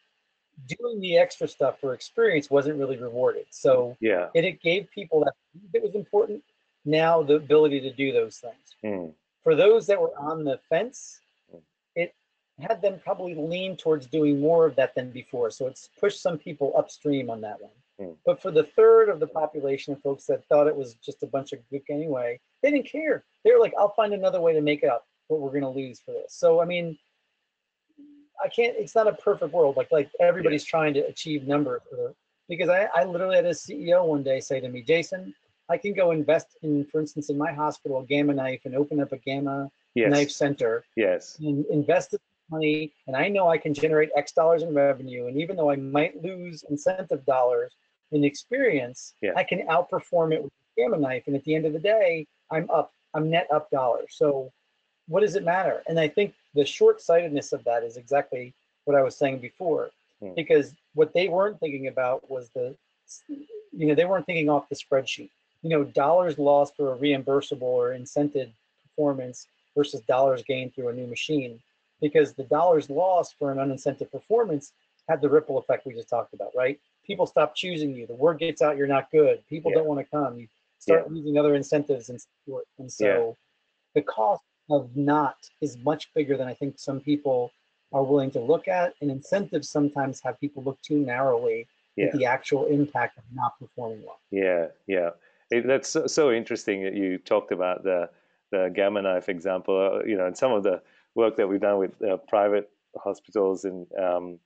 doing 0.65 0.99
the 0.99 1.17
extra 1.17 1.47
stuff 1.47 1.79
for 1.79 1.93
experience 1.93 2.49
wasn't 2.49 2.77
really 2.77 2.97
rewarded. 2.97 3.45
So 3.49 3.95
yeah, 3.99 4.27
it, 4.33 4.45
it 4.45 4.61
gave 4.61 4.89
people 4.91 5.23
that 5.23 5.33
it 5.73 5.83
was 5.83 5.95
important 5.95 6.43
now 6.85 7.21
the 7.21 7.35
ability 7.35 7.81
to 7.81 7.93
do 7.93 8.11
those 8.11 8.37
things. 8.37 8.75
Mm. 8.83 9.13
For 9.43 9.55
those 9.55 9.85
that 9.87 10.01
were 10.01 10.17
on 10.17 10.43
the 10.43 10.59
fence, 10.69 11.19
mm. 11.53 11.61
it 11.95 12.15
had 12.59 12.81
them 12.81 12.99
probably 13.03 13.35
lean 13.35 13.77
towards 13.77 14.07
doing 14.07 14.39
more 14.39 14.65
of 14.65 14.75
that 14.77 14.95
than 14.95 15.11
before. 15.11 15.51
So 15.51 15.67
it's 15.67 15.89
pushed 15.99 16.21
some 16.21 16.37
people 16.37 16.73
upstream 16.77 17.29
on 17.29 17.41
that 17.41 17.61
one. 17.61 17.71
Mm. 17.99 18.15
But 18.25 18.41
for 18.41 18.51
the 18.51 18.63
third 18.63 19.09
of 19.09 19.19
the 19.19 19.27
population 19.27 19.93
of 19.93 20.01
folks 20.01 20.25
that 20.25 20.45
thought 20.45 20.67
it 20.67 20.75
was 20.75 20.95
just 20.95 21.23
a 21.23 21.27
bunch 21.27 21.53
of 21.53 21.59
gook 21.71 21.83
anyway, 21.89 22.39
they 22.63 22.71
didn't 22.71 22.89
care. 22.89 23.23
They 23.43 23.51
were 23.51 23.59
like, 23.59 23.73
I'll 23.77 23.93
find 23.93 24.13
another 24.13 24.41
way 24.41 24.53
to 24.53 24.61
make 24.61 24.83
up 24.83 25.05
what 25.27 25.41
we're 25.41 25.51
going 25.51 25.61
to 25.61 25.69
lose 25.69 25.99
for 25.99 26.11
this. 26.11 26.33
So, 26.33 26.61
I 26.61 26.65
mean, 26.65 26.97
I 28.43 28.47
can't. 28.49 28.75
It's 28.77 28.95
not 28.95 29.07
a 29.07 29.13
perfect 29.13 29.53
world. 29.53 29.77
Like 29.77 29.91
like 29.91 30.09
everybody's 30.19 30.65
yeah. 30.65 30.69
trying 30.69 30.93
to 30.95 31.01
achieve 31.01 31.47
numbers. 31.47 31.81
because 32.49 32.69
I 32.69 32.87
I 32.95 33.03
literally 33.03 33.35
had 33.35 33.45
a 33.45 33.51
CEO 33.51 34.05
one 34.05 34.23
day 34.23 34.39
say 34.39 34.59
to 34.59 34.69
me, 34.69 34.81
Jason, 34.81 35.33
I 35.69 35.77
can 35.77 35.93
go 35.93 36.11
invest 36.11 36.57
in, 36.61 36.85
for 36.85 37.01
instance, 37.01 37.29
in 37.29 37.37
my 37.37 37.51
hospital, 37.51 37.99
a 37.99 38.05
gamma 38.05 38.33
knife, 38.33 38.61
and 38.65 38.75
open 38.75 38.99
up 38.99 39.11
a 39.11 39.17
gamma 39.17 39.69
yes. 39.95 40.11
knife 40.11 40.31
center. 40.31 40.85
Yes. 40.95 41.37
And 41.39 41.65
invest 41.67 42.11
the 42.11 42.19
money, 42.49 42.93
and 43.07 43.15
I 43.15 43.27
know 43.27 43.49
I 43.49 43.57
can 43.57 43.73
generate 43.73 44.09
X 44.15 44.31
dollars 44.31 44.63
in 44.63 44.73
revenue. 44.73 45.27
And 45.27 45.39
even 45.39 45.55
though 45.55 45.69
I 45.69 45.75
might 45.75 46.21
lose 46.23 46.63
incentive 46.69 47.25
dollars 47.25 47.75
in 48.11 48.23
experience, 48.23 49.13
yeah. 49.21 49.31
I 49.35 49.43
can 49.43 49.67
outperform 49.67 50.33
it 50.33 50.41
with 50.43 50.51
a 50.51 50.81
gamma 50.81 50.97
knife. 50.97 51.23
And 51.27 51.35
at 51.35 51.43
the 51.43 51.55
end 51.55 51.65
of 51.65 51.73
the 51.73 51.79
day, 51.79 52.25
I'm 52.51 52.69
up. 52.69 52.93
I'm 53.13 53.29
net 53.29 53.47
up 53.51 53.69
dollars. 53.71 54.09
So 54.11 54.51
what 55.07 55.21
does 55.21 55.35
it 55.35 55.43
matter? 55.43 55.83
And 55.87 55.99
I 55.99 56.07
think 56.07 56.33
the 56.57 56.65
short-sightedness 56.65 57.53
of 57.53 57.63
that 57.63 57.83
is 57.83 57.95
exactly 57.97 58.53
what 58.85 58.97
I 58.97 59.03
was 59.03 59.15
saying 59.15 59.39
before, 59.39 59.91
hmm. 60.21 60.33
because 60.35 60.73
what 60.93 61.13
they 61.13 61.27
weren't 61.29 61.59
thinking 61.59 61.87
about 61.87 62.29
was 62.29 62.49
the, 62.55 62.75
you 63.29 63.87
know, 63.87 63.95
they 63.95 64.05
weren't 64.05 64.25
thinking 64.25 64.49
off 64.49 64.69
the 64.69 64.75
spreadsheet. 64.75 65.29
You 65.61 65.69
know, 65.69 65.83
dollars 65.83 66.37
lost 66.37 66.75
for 66.75 66.93
a 66.93 66.97
reimbursable 66.97 67.61
or 67.61 67.89
incented 67.91 68.49
performance 68.83 69.47
versus 69.75 70.01
dollars 70.01 70.43
gained 70.43 70.73
through 70.73 70.89
a 70.89 70.93
new 70.93 71.07
machine, 71.07 71.59
because 72.01 72.33
the 72.33 72.43
dollars 72.43 72.89
lost 72.89 73.35
for 73.39 73.51
an 73.51 73.59
unincented 73.59 74.11
performance 74.11 74.73
had 75.09 75.21
the 75.21 75.29
ripple 75.29 75.57
effect 75.57 75.85
we 75.85 75.93
just 75.93 76.09
talked 76.09 76.33
about, 76.33 76.51
right? 76.55 76.79
People 77.05 77.25
stop 77.25 77.55
choosing 77.55 77.91
you. 77.95 78.05
The 78.05 78.13
word 78.25 78.39
gets 78.39 78.61
out 78.61 78.77
you're 78.77 78.87
not 78.97 79.09
good. 79.11 79.41
People 79.47 79.71
yeah. 79.71 79.77
don't 79.77 79.87
want 79.87 79.99
to 80.01 80.05
come. 80.05 80.37
You 80.39 80.47
start 80.79 81.05
yeah. 81.05 81.13
losing 81.13 81.37
other 81.37 81.55
incentives 81.55 82.09
and. 82.09 82.19
And 82.79 82.91
so 82.91 83.05
yeah. 83.05 83.31
the 83.95 84.01
cost 84.03 84.43
of 84.69 84.95
not 84.95 85.37
is 85.61 85.77
much 85.77 86.13
bigger 86.13 86.37
than 86.37 86.47
I 86.47 86.53
think 86.53 86.77
some 86.77 86.99
people 86.99 87.51
are 87.93 88.03
willing 88.03 88.31
to 88.31 88.39
look 88.39 88.67
at. 88.67 88.93
And 89.01 89.09
incentives 89.09 89.69
sometimes 89.69 90.21
have 90.23 90.39
people 90.39 90.63
look 90.63 90.81
too 90.81 90.97
narrowly 90.97 91.67
yeah. 91.95 92.07
at 92.07 92.13
the 92.13 92.25
actual 92.25 92.65
impact 92.65 93.17
of 93.17 93.23
not 93.33 93.57
performing 93.59 94.03
well. 94.03 94.19
Yeah, 94.31 94.67
yeah. 94.87 95.11
It, 95.49 95.65
that's 95.65 95.89
so, 95.89 96.07
so, 96.07 96.31
interesting 96.31 96.83
that 96.83 96.93
you 96.93 97.17
talked 97.19 97.51
about 97.51 97.83
the 97.83 98.09
the 98.51 98.69
gamma 98.73 99.01
knife 99.01 99.29
example. 99.29 99.99
Uh, 100.01 100.05
you 100.05 100.17
know, 100.17 100.25
and 100.25 100.37
some 100.37 100.51
of 100.51 100.63
the 100.63 100.81
work 101.15 101.37
that 101.37 101.47
we've 101.47 101.61
done 101.61 101.79
with 101.79 102.01
uh, 102.01 102.17
private 102.27 102.69
hospitals 102.95 103.65
and 103.65 103.87
um, 103.97 104.39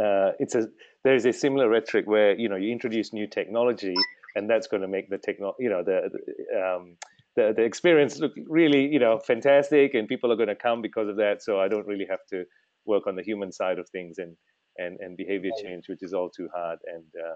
uh, 0.00 0.32
it's 0.40 0.54
a 0.54 0.68
there's 1.04 1.24
a 1.24 1.32
similar 1.32 1.68
rhetoric 1.68 2.06
where 2.06 2.38
you 2.38 2.48
know 2.48 2.56
you 2.56 2.72
introduce 2.72 3.12
new 3.12 3.26
technology 3.26 3.94
and 4.34 4.50
that's 4.50 4.66
going 4.66 4.82
to 4.82 4.88
make 4.88 5.08
the 5.08 5.18
techno 5.18 5.54
you 5.58 5.68
know 5.68 5.82
the, 5.82 6.10
the 6.12 6.60
um, 6.60 6.96
the, 7.36 7.52
the 7.56 7.62
experience 7.62 8.18
look 8.18 8.32
really, 8.46 8.86
you 8.86 8.98
know, 8.98 9.18
fantastic, 9.18 9.94
and 9.94 10.08
people 10.08 10.32
are 10.32 10.36
going 10.36 10.48
to 10.48 10.54
come 10.54 10.82
because 10.82 11.08
of 11.08 11.16
that. 11.16 11.42
So 11.42 11.60
I 11.60 11.68
don't 11.68 11.86
really 11.86 12.06
have 12.08 12.24
to 12.30 12.44
work 12.86 13.06
on 13.06 13.16
the 13.16 13.22
human 13.22 13.50
side 13.52 13.78
of 13.78 13.88
things 13.90 14.18
and 14.18 14.36
and 14.76 14.98
and 15.00 15.16
behavior 15.16 15.50
change, 15.62 15.88
which 15.88 16.02
is 16.02 16.12
all 16.12 16.30
too 16.30 16.48
hard. 16.54 16.78
And 16.86 17.04
uh, 17.18 17.34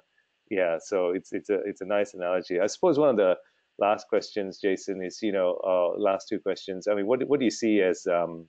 yeah, 0.51 0.79
so 0.81 1.11
it's 1.11 1.33
it's 1.33 1.51
a 1.51 1.59
it's 1.65 1.81
a 1.81 1.87
nice 1.87 2.15
analogy. 2.15 2.61
I 2.61 2.67
suppose 2.67 2.99
one 2.99 3.11
of 3.11 3.17
the 3.17 3.35
last 3.79 4.07
questions, 4.09 4.59
Jason, 4.61 5.03
is 5.03 5.19
you 5.23 5.33
know 5.33 5.59
uh, 5.67 6.01
last 6.01 6.29
two 6.29 6.39
questions. 6.39 6.87
I 6.89 6.95
mean, 6.95 7.07
what 7.07 7.27
what 7.29 7.41
do 7.41 7.45
you 7.45 7.51
see 7.51 7.81
as 7.81 8.07
um, 8.07 8.47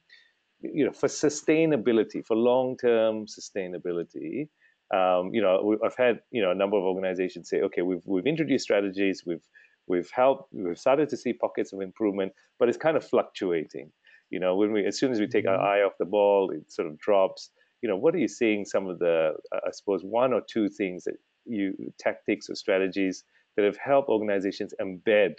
you 0.62 0.86
know 0.86 0.92
for 0.92 1.08
sustainability, 1.08 2.26
for 2.26 2.36
long 2.36 2.78
term 2.78 3.26
sustainability? 3.26 4.48
Um, 4.92 5.30
you 5.34 5.42
know, 5.42 5.78
I've 5.86 5.96
had 5.98 6.22
you 6.32 6.42
know 6.42 6.52
a 6.52 6.56
number 6.56 6.78
of 6.78 6.84
organizations 6.84 7.50
say, 7.50 7.62
okay, 7.62 7.82
we've 7.82 8.02
we've 8.06 8.26
introduced 8.26 8.64
strategies, 8.64 9.24
we've 9.26 9.46
we've 9.90 10.10
helped, 10.12 10.54
we've 10.54 10.78
started 10.78 11.10
to 11.10 11.18
see 11.18 11.34
pockets 11.34 11.74
of 11.74 11.82
improvement, 11.82 12.32
but 12.58 12.70
it's 12.70 12.78
kind 12.78 12.96
of 12.96 13.04
fluctuating. 13.04 13.92
You 14.30 14.40
know, 14.40 14.56
when 14.56 14.72
we 14.72 14.86
as 14.86 14.98
soon 15.00 15.12
as 15.12 15.20
we 15.20 15.28
take 15.28 15.48
our 15.48 15.58
mm-hmm. 15.58 15.66
eye 15.66 15.82
off 15.82 15.94
the 16.00 16.06
ball, 16.06 16.52
it 16.52 16.72
sort 16.72 16.88
of 16.88 16.98
drops. 17.00 17.50
You 17.82 17.90
know, 17.90 17.98
what 17.98 18.14
are 18.14 18.20
you 18.20 18.28
seeing? 18.28 18.64
Some 18.66 18.88
of 18.88 19.00
the, 19.00 19.34
I 19.54 19.72
suppose, 19.72 20.04
one 20.04 20.34
or 20.34 20.42
two 20.48 20.70
things 20.70 21.04
that 21.06 21.16
you 21.46 21.74
tactics 21.98 22.50
or 22.50 22.56
strategies 22.56 23.24
that 23.56 23.66
have 23.66 23.78
helped 23.78 24.10
organizations 24.10 24.74
embed 24.80 25.34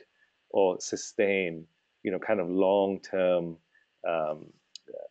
or 0.50 0.78
sustain, 0.80 1.64
you 2.02 2.10
know, 2.10 2.18
kind 2.18 2.40
of 2.40 2.48
long-term 2.48 3.56
um, 4.08 4.46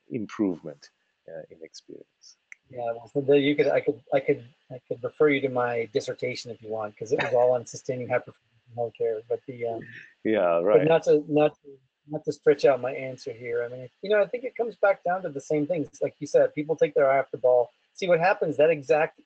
improvement 0.10 0.90
uh, 1.30 1.44
in 1.50 1.58
experience. 1.64 2.36
Yeah, 2.70 2.80
well, 2.94 3.10
so 3.14 3.34
you 3.34 3.56
could, 3.56 3.68
I 3.68 3.80
could, 3.80 4.02
I 4.14 4.20
could, 4.20 4.44
I 4.72 4.80
could 4.88 5.04
refer 5.04 5.30
you 5.30 5.42
to 5.42 5.50
my 5.50 5.90
dissertation 5.94 6.52
if 6.52 6.62
you 6.62 6.70
want, 6.70 6.94
because 6.94 7.12
it 7.12 7.24
was 7.24 7.34
all 7.34 7.54
on 7.54 7.66
sustaining 7.66 8.10
high 8.10 8.20
performance 8.20 8.49
healthcare. 8.78 9.20
But 9.28 9.40
the 9.48 9.66
um, 9.68 9.80
yeah, 10.24 10.60
right. 10.62 10.80
But 10.80 10.88
not 10.88 11.04
to 11.04 11.24
not 11.28 11.56
to 11.62 11.70
not 12.10 12.26
to 12.26 12.32
stretch 12.32 12.66
out 12.66 12.82
my 12.82 12.92
answer 12.92 13.32
here. 13.32 13.64
I 13.64 13.76
mean, 13.76 13.88
you 14.02 14.10
know, 14.10 14.22
I 14.22 14.26
think 14.26 14.44
it 14.44 14.56
comes 14.56 14.76
back 14.76 15.04
down 15.04 15.22
to 15.24 15.30
the 15.30 15.42
same 15.42 15.68
things. 15.68 15.88
Like 16.02 16.16
you 16.20 16.28
said, 16.28 16.54
people 16.56 16.76
take 16.76 16.94
their 16.96 17.10
eye 17.10 17.20
off 17.20 17.32
the 17.32 17.38
ball. 17.38 17.70
See 17.94 18.08
what 18.08 18.20
happens. 18.20 18.58
That 18.58 18.70
exact 18.70 19.20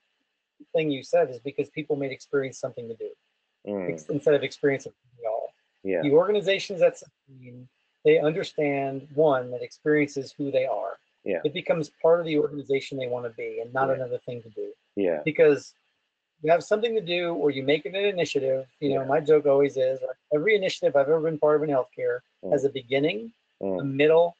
thing 0.75 0.91
you 0.91 1.03
said 1.03 1.29
is 1.29 1.39
because 1.39 1.69
people 1.69 1.95
made 1.95 2.12
experience 2.12 2.60
something 2.60 2.88
to 2.88 2.95
do 2.95 3.10
mm. 3.67 4.10
instead 4.10 4.34
of 4.34 4.43
experience 4.43 4.86
it 4.86 4.93
all. 5.27 5.53
Yeah. 5.84 6.01
The 6.01 6.12
organizations 6.12 6.79
that 6.79 7.01
they 8.06 8.19
understand 8.19 9.08
one 9.13 9.51
that 9.51 9.62
experience 9.62 10.17
is 10.17 10.34
who 10.38 10.51
they 10.51 10.65
are. 10.65 10.97
Yeah. 11.25 11.39
It 11.45 11.53
becomes 11.53 11.89
part 12.01 12.19
of 12.19 12.25
the 12.25 12.38
organization 12.38 12.97
they 12.97 13.08
want 13.08 13.25
to 13.25 13.32
be 13.32 13.60
and 13.62 13.73
not 13.73 13.88
yeah. 13.88 13.95
another 13.95 14.19
thing 14.25 14.41
to 14.43 14.49
do. 14.49 14.71
Yeah. 14.95 15.21
Because 15.23 15.73
you 16.43 16.51
have 16.51 16.63
something 16.63 16.93
to 16.93 17.01
do 17.01 17.34
or 17.34 17.51
you 17.51 17.63
make 17.63 17.86
it 17.86 17.95
an 17.95 18.06
initiative. 18.06 18.65
You 18.82 18.95
know, 18.95 19.01
yeah. 19.01 19.08
my 19.08 19.19
joke 19.21 19.45
always 19.45 19.77
is 19.77 19.99
every 20.34 20.56
initiative 20.56 20.95
I've 20.95 21.08
ever 21.08 21.21
been 21.21 21.39
part 21.39 21.56
of 21.56 21.63
in 21.63 21.69
healthcare 21.73 22.19
mm. 22.43 22.51
has 22.51 22.65
a 22.65 22.69
beginning, 22.69 23.32
mm. 23.62 23.82
a 23.82 23.84
middle, 23.84 24.36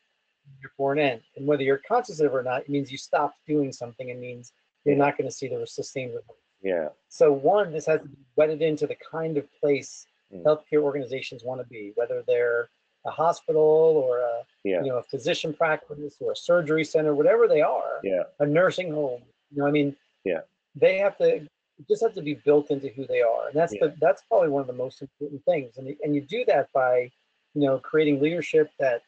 for 0.76 0.92
an 0.92 1.00
end. 1.00 1.22
And 1.38 1.48
whether 1.48 1.64
you're 1.64 1.82
conscious 1.88 2.20
of 2.20 2.28
it 2.28 2.36
or 2.36 2.44
not, 2.44 2.62
it 2.62 2.70
means 2.70 2.92
you 2.92 2.98
stopped 2.98 3.38
doing 3.48 3.72
something. 3.72 4.10
It 4.10 4.20
means 4.20 4.52
you're 4.84 4.98
not 4.98 5.18
going 5.18 5.30
to 5.30 5.36
see 5.36 5.48
the 5.48 5.66
sustained 5.66 6.12
results. 6.12 6.40
Yeah. 6.62 6.90
So 7.08 7.32
one, 7.32 7.72
this 7.72 7.86
has 7.86 8.02
to 8.02 8.08
be 8.08 8.18
wedded 8.36 8.62
into 8.62 8.86
the 8.86 8.98
kind 9.10 9.38
of 9.38 9.48
place 9.60 10.06
mm. 10.34 10.44
healthcare 10.44 10.82
organizations 10.82 11.44
want 11.44 11.62
to 11.62 11.68
be, 11.68 11.94
whether 11.96 12.22
they're 12.28 12.70
a 13.06 13.12
hospital 13.12 13.62
or 13.62 14.20
a 14.20 14.44
yeah. 14.64 14.82
you 14.82 14.88
know 14.88 14.98
a 14.98 15.04
physician 15.04 15.54
practice 15.54 16.16
or 16.22 16.32
a 16.32 16.36
surgery 16.36 16.86
center, 16.86 17.16
whatever 17.16 17.48
they 17.48 17.62
are. 17.62 18.00
Yeah. 18.04 18.24
A 18.40 18.46
nursing 18.46 18.94
home. 18.94 19.22
You 19.52 19.62
know, 19.62 19.68
I 19.68 19.72
mean. 19.72 19.96
Yeah. 20.26 20.42
They 20.76 20.98
have 20.98 21.18
to 21.18 21.48
just 21.88 22.02
have 22.02 22.14
to 22.16 22.22
be 22.22 22.36
built 22.46 22.72
into 22.72 22.90
who 22.90 23.06
they 23.08 23.22
are, 23.22 23.48
and 23.48 23.56
that's 23.56 23.74
yeah. 23.74 23.88
the 23.88 23.96
that's 24.00 24.24
probably 24.24 24.50
one 24.50 24.62
of 24.62 24.68
the 24.68 24.74
most 24.74 25.02
important 25.02 25.44
things. 25.46 25.78
And 25.78 25.96
and 26.04 26.16
you 26.16 26.22
do 26.22 26.44
that 26.48 26.70
by, 26.74 27.12
you 27.54 27.62
know, 27.62 27.80
creating 27.80 28.22
leadership 28.22 28.72
that 28.80 29.04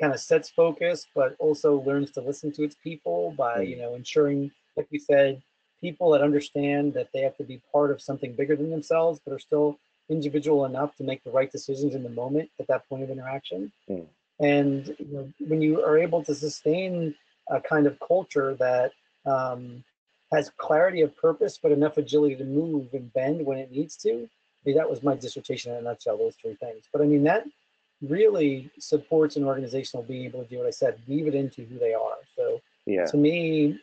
kind 0.00 0.12
of 0.12 0.20
sets 0.20 0.48
focus, 0.50 1.06
but 1.14 1.34
also 1.38 1.80
learns 1.82 2.10
to 2.12 2.20
listen 2.20 2.52
to 2.52 2.62
its 2.62 2.76
people 2.82 3.34
by 3.36 3.58
mm. 3.58 3.68
you 3.68 3.76
know 3.76 3.94
ensuring, 3.94 4.50
like 4.76 4.88
we 4.90 4.98
said, 4.98 5.42
people 5.80 6.10
that 6.10 6.22
understand 6.22 6.94
that 6.94 7.08
they 7.12 7.20
have 7.20 7.36
to 7.36 7.44
be 7.44 7.60
part 7.72 7.90
of 7.90 8.00
something 8.00 8.34
bigger 8.34 8.56
than 8.56 8.70
themselves, 8.70 9.20
but 9.24 9.32
are 9.32 9.38
still 9.38 9.78
individual 10.10 10.64
enough 10.64 10.94
to 10.96 11.04
make 11.04 11.22
the 11.24 11.30
right 11.30 11.52
decisions 11.52 11.94
in 11.94 12.02
the 12.02 12.08
moment 12.08 12.48
at 12.58 12.66
that 12.66 12.88
point 12.88 13.02
of 13.02 13.10
interaction. 13.10 13.70
Mm. 13.88 14.06
And 14.40 14.86
you 14.98 15.12
know, 15.12 15.32
when 15.48 15.60
you 15.60 15.82
are 15.82 15.98
able 15.98 16.22
to 16.24 16.34
sustain 16.34 17.14
a 17.50 17.60
kind 17.60 17.86
of 17.86 17.98
culture 18.06 18.54
that 18.54 18.92
um, 19.26 19.82
has 20.32 20.50
clarity 20.58 21.00
of 21.00 21.16
purpose, 21.16 21.58
but 21.62 21.72
enough 21.72 21.96
agility 21.96 22.36
to 22.36 22.44
move 22.44 22.92
and 22.92 23.12
bend 23.12 23.44
when 23.44 23.58
it 23.58 23.70
needs 23.70 23.96
to. 23.96 24.10
I 24.10 24.62
mean, 24.64 24.76
that 24.76 24.88
was 24.88 25.02
my 25.02 25.14
dissertation 25.14 25.72
in 25.72 25.78
a 25.78 25.82
nutshell, 25.82 26.18
those 26.18 26.34
three 26.40 26.54
things. 26.54 26.84
But 26.92 27.02
I 27.02 27.06
mean, 27.06 27.24
that 27.24 27.44
really 28.02 28.70
supports 28.78 29.36
an 29.36 29.44
organizational 29.44 30.04
being 30.04 30.24
able 30.24 30.42
to 30.42 30.48
do 30.48 30.58
what 30.58 30.66
I 30.66 30.70
said, 30.70 31.00
weave 31.08 31.26
it 31.26 31.34
into 31.34 31.64
who 31.64 31.78
they 31.78 31.94
are. 31.94 32.18
So 32.36 32.60
yeah. 32.86 33.06
to 33.06 33.16
me, 33.16 33.78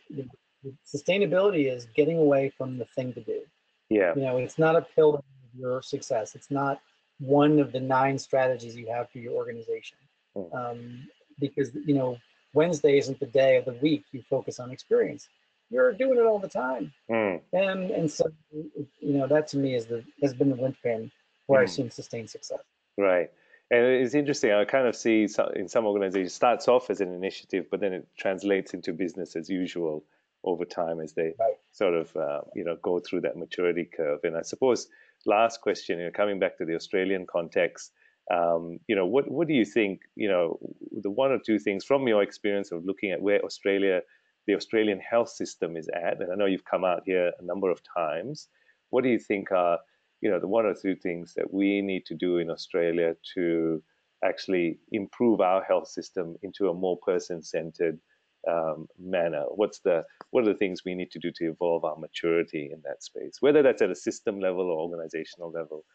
sustainability 0.85 1.73
is 1.73 1.87
getting 1.95 2.17
away 2.17 2.51
from 2.57 2.77
the 2.77 2.85
thing 2.85 3.13
to 3.13 3.21
do. 3.21 3.41
Yeah. 3.89 4.13
You 4.15 4.21
know, 4.21 4.37
it's 4.37 4.59
not 4.59 4.75
a 4.75 4.81
pillar 4.81 5.19
of 5.19 5.23
your 5.57 5.81
success. 5.81 6.35
It's 6.35 6.51
not 6.51 6.79
one 7.19 7.59
of 7.59 7.71
the 7.71 7.79
nine 7.79 8.17
strategies 8.17 8.75
you 8.75 8.87
have 8.91 9.09
for 9.09 9.19
your 9.19 9.33
organization. 9.33 9.97
Mm. 10.35 10.55
Um, 10.55 11.07
because, 11.39 11.71
you 11.85 11.93
know, 11.93 12.17
Wednesday 12.53 12.97
isn't 12.97 13.19
the 13.19 13.25
day 13.25 13.57
of 13.57 13.65
the 13.65 13.73
week 13.73 14.05
you 14.11 14.23
focus 14.29 14.59
on 14.59 14.71
experience. 14.71 15.27
You're 15.69 15.93
doing 15.93 16.17
it 16.19 16.25
all 16.25 16.39
the 16.39 16.47
time. 16.47 16.93
Mm. 17.09 17.41
And 17.53 17.91
and 17.91 18.11
so 18.11 18.25
you 18.51 19.17
know, 19.17 19.27
that 19.27 19.47
to 19.49 19.57
me 19.57 19.75
is 19.75 19.85
the 19.87 20.03
has 20.21 20.33
been 20.33 20.49
the 20.49 20.55
linchpin 20.55 21.11
where 21.47 21.59
mm. 21.59 21.63
I've 21.63 21.71
seen 21.71 21.89
sustained 21.89 22.29
success. 22.29 22.59
Right. 22.97 23.29
And 23.71 23.83
it's 23.83 24.13
interesting. 24.13 24.51
I 24.51 24.63
kind 24.65 24.87
of 24.87 24.95
see 24.95 25.27
in 25.55 25.67
some 25.67 25.85
organizations 25.85 26.33
starts 26.33 26.67
off 26.67 26.89
as 26.91 27.01
an 27.01 27.13
initiative, 27.13 27.65
but 27.71 27.79
then 27.79 27.93
it 27.93 28.07
translates 28.17 28.73
into 28.75 28.93
business 28.93 29.35
as 29.35 29.49
usual 29.49 30.05
over 30.43 30.65
time 30.65 30.99
as 30.99 31.13
they 31.13 31.33
right. 31.39 31.55
sort 31.71 31.95
of 31.95 32.15
uh, 32.15 32.41
you 32.53 32.63
know 32.63 32.77
go 32.83 32.99
through 32.99 33.21
that 33.21 33.35
maturity 33.35 33.85
curve. 33.85 34.19
And 34.23 34.37
I 34.37 34.43
suppose 34.43 34.87
last 35.25 35.61
question, 35.61 35.97
you 35.99 36.05
know, 36.05 36.11
coming 36.11 36.39
back 36.39 36.57
to 36.59 36.65
the 36.65 36.75
Australian 36.75 37.25
context, 37.25 37.91
um, 38.31 38.79
you 38.87 38.95
know, 38.95 39.05
what 39.05 39.29
what 39.29 39.47
do 39.47 39.53
you 39.53 39.65
think? 39.65 40.01
You 40.15 40.29
know, 40.29 40.59
the 40.91 41.09
one 41.09 41.31
or 41.31 41.39
two 41.39 41.59
things 41.59 41.83
from 41.83 42.07
your 42.07 42.23
experience 42.23 42.71
of 42.71 42.85
looking 42.85 43.11
at 43.11 43.21
where 43.21 43.43
Australia, 43.43 44.01
the 44.47 44.55
Australian 44.55 44.99
health 44.99 45.29
system 45.29 45.75
is 45.75 45.89
at, 45.89 46.21
and 46.21 46.31
I 46.31 46.35
know 46.35 46.45
you've 46.45 46.65
come 46.65 46.85
out 46.85 47.03
here 47.05 47.31
a 47.39 47.43
number 47.43 47.69
of 47.69 47.81
times. 47.83 48.47
What 48.89 49.03
do 49.03 49.09
you 49.09 49.19
think 49.19 49.51
are 49.51 49.79
you 50.21 50.29
know 50.29 50.39
the 50.39 50.47
one 50.47 50.65
or 50.65 50.73
two 50.73 50.95
things 50.95 51.33
that 51.35 51.53
we 51.53 51.81
need 51.81 52.05
to 52.07 52.15
do 52.15 52.37
in 52.37 52.49
Australia 52.49 53.15
to 53.35 53.83
actually 54.23 54.79
improve 54.91 55.41
our 55.41 55.63
health 55.63 55.87
system 55.87 56.35
into 56.41 56.69
a 56.69 56.73
more 56.73 56.97
person-centered 56.97 57.99
um, 58.47 58.87
manner? 58.99 59.43
What's 59.49 59.79
the 59.79 60.03
what 60.31 60.43
are 60.43 60.53
the 60.53 60.59
things 60.59 60.83
we 60.85 60.95
need 60.95 61.11
to 61.11 61.19
do 61.19 61.31
to 61.31 61.45
evolve 61.45 61.83
our 61.83 61.97
maturity 61.97 62.69
in 62.71 62.81
that 62.85 63.03
space? 63.03 63.37
Whether 63.39 63.61
that's 63.63 63.81
at 63.81 63.91
a 63.91 63.95
system 63.95 64.39
level 64.39 64.69
or 64.69 64.79
organizational 64.79 65.51
level. 65.51 65.85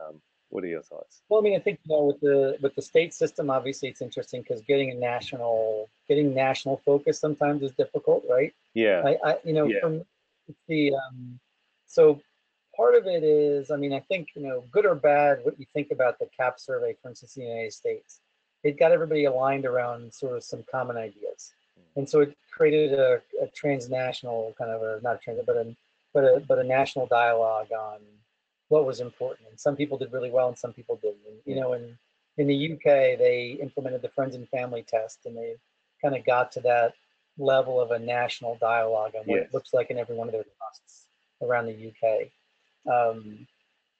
Um, 0.00 0.20
what 0.50 0.64
are 0.64 0.68
your 0.68 0.82
thoughts? 0.82 1.22
Well, 1.28 1.40
I 1.40 1.42
mean, 1.42 1.56
I 1.56 1.60
think 1.60 1.80
you 1.84 1.94
know 1.94 2.04
with 2.04 2.20
the 2.20 2.56
with 2.60 2.74
the 2.74 2.82
state 2.82 3.14
system, 3.14 3.50
obviously 3.50 3.88
it's 3.88 4.02
interesting 4.02 4.42
because 4.42 4.60
getting 4.62 4.90
a 4.90 4.94
national 4.94 5.88
getting 6.08 6.34
national 6.34 6.80
focus 6.84 7.18
sometimes 7.18 7.62
is 7.62 7.72
difficult, 7.72 8.24
right? 8.28 8.52
Yeah. 8.74 9.02
I, 9.04 9.30
I 9.30 9.36
you 9.44 9.52
know 9.52 9.66
yeah. 9.66 9.80
from 9.80 10.04
the 10.68 10.94
um, 10.94 11.40
so 11.86 12.20
part 12.76 12.94
of 12.94 13.06
it 13.06 13.24
is, 13.24 13.70
I 13.70 13.76
mean, 13.76 13.92
I 13.92 14.00
think 14.00 14.28
you 14.36 14.42
know, 14.42 14.64
good 14.70 14.86
or 14.86 14.94
bad, 14.94 15.40
what 15.42 15.58
you 15.58 15.66
think 15.72 15.90
about 15.90 16.18
the 16.18 16.28
CAHPS 16.38 16.66
survey, 16.66 16.96
for 17.00 17.08
instance, 17.08 17.36
in 17.36 17.44
the 17.44 17.48
United 17.48 17.72
States, 17.72 18.20
it 18.62 18.78
got 18.78 18.92
everybody 18.92 19.24
aligned 19.24 19.66
around 19.66 20.12
sort 20.12 20.36
of 20.36 20.44
some 20.44 20.64
common 20.70 20.96
ideas 20.96 21.52
and 21.96 22.08
so 22.08 22.20
it 22.20 22.36
created 22.50 22.92
a, 22.98 23.20
a 23.42 23.46
transnational 23.54 24.54
kind 24.58 24.70
of 24.70 24.82
a 24.82 25.00
not 25.02 25.16
a 25.16 25.18
trans 25.18 25.40
but 25.46 25.56
a 25.56 25.74
but 26.12 26.24
a 26.24 26.42
but 26.46 26.58
a 26.58 26.64
national 26.64 27.06
dialogue 27.06 27.68
on 27.72 27.98
what 28.70 28.86
was 28.86 29.00
important 29.00 29.48
and 29.50 29.60
some 29.60 29.76
people 29.76 29.98
did 29.98 30.12
really 30.12 30.30
well 30.30 30.48
and 30.48 30.56
some 30.56 30.72
people 30.72 30.98
didn't 31.02 31.20
and, 31.28 31.36
you 31.44 31.60
know 31.60 31.74
in 31.74 31.98
in 32.38 32.46
the 32.46 32.72
uk 32.72 32.84
they 32.84 33.58
implemented 33.60 34.00
the 34.00 34.08
friends 34.08 34.34
and 34.34 34.48
family 34.48 34.84
test 34.88 35.18
and 35.26 35.36
they 35.36 35.56
kind 36.02 36.16
of 36.16 36.24
got 36.24 36.50
to 36.50 36.60
that 36.60 36.94
level 37.36 37.80
of 37.80 37.90
a 37.90 37.98
national 37.98 38.56
dialogue 38.56 39.12
on 39.14 39.22
what 39.26 39.36
yes. 39.36 39.46
it 39.48 39.54
looks 39.54 39.74
like 39.74 39.90
in 39.90 39.98
every 39.98 40.16
one 40.16 40.28
of 40.28 40.32
their 40.32 40.44
trusts 40.56 41.06
around 41.42 41.66
the 41.66 41.88
uk 41.90 42.28
um, 42.90 43.46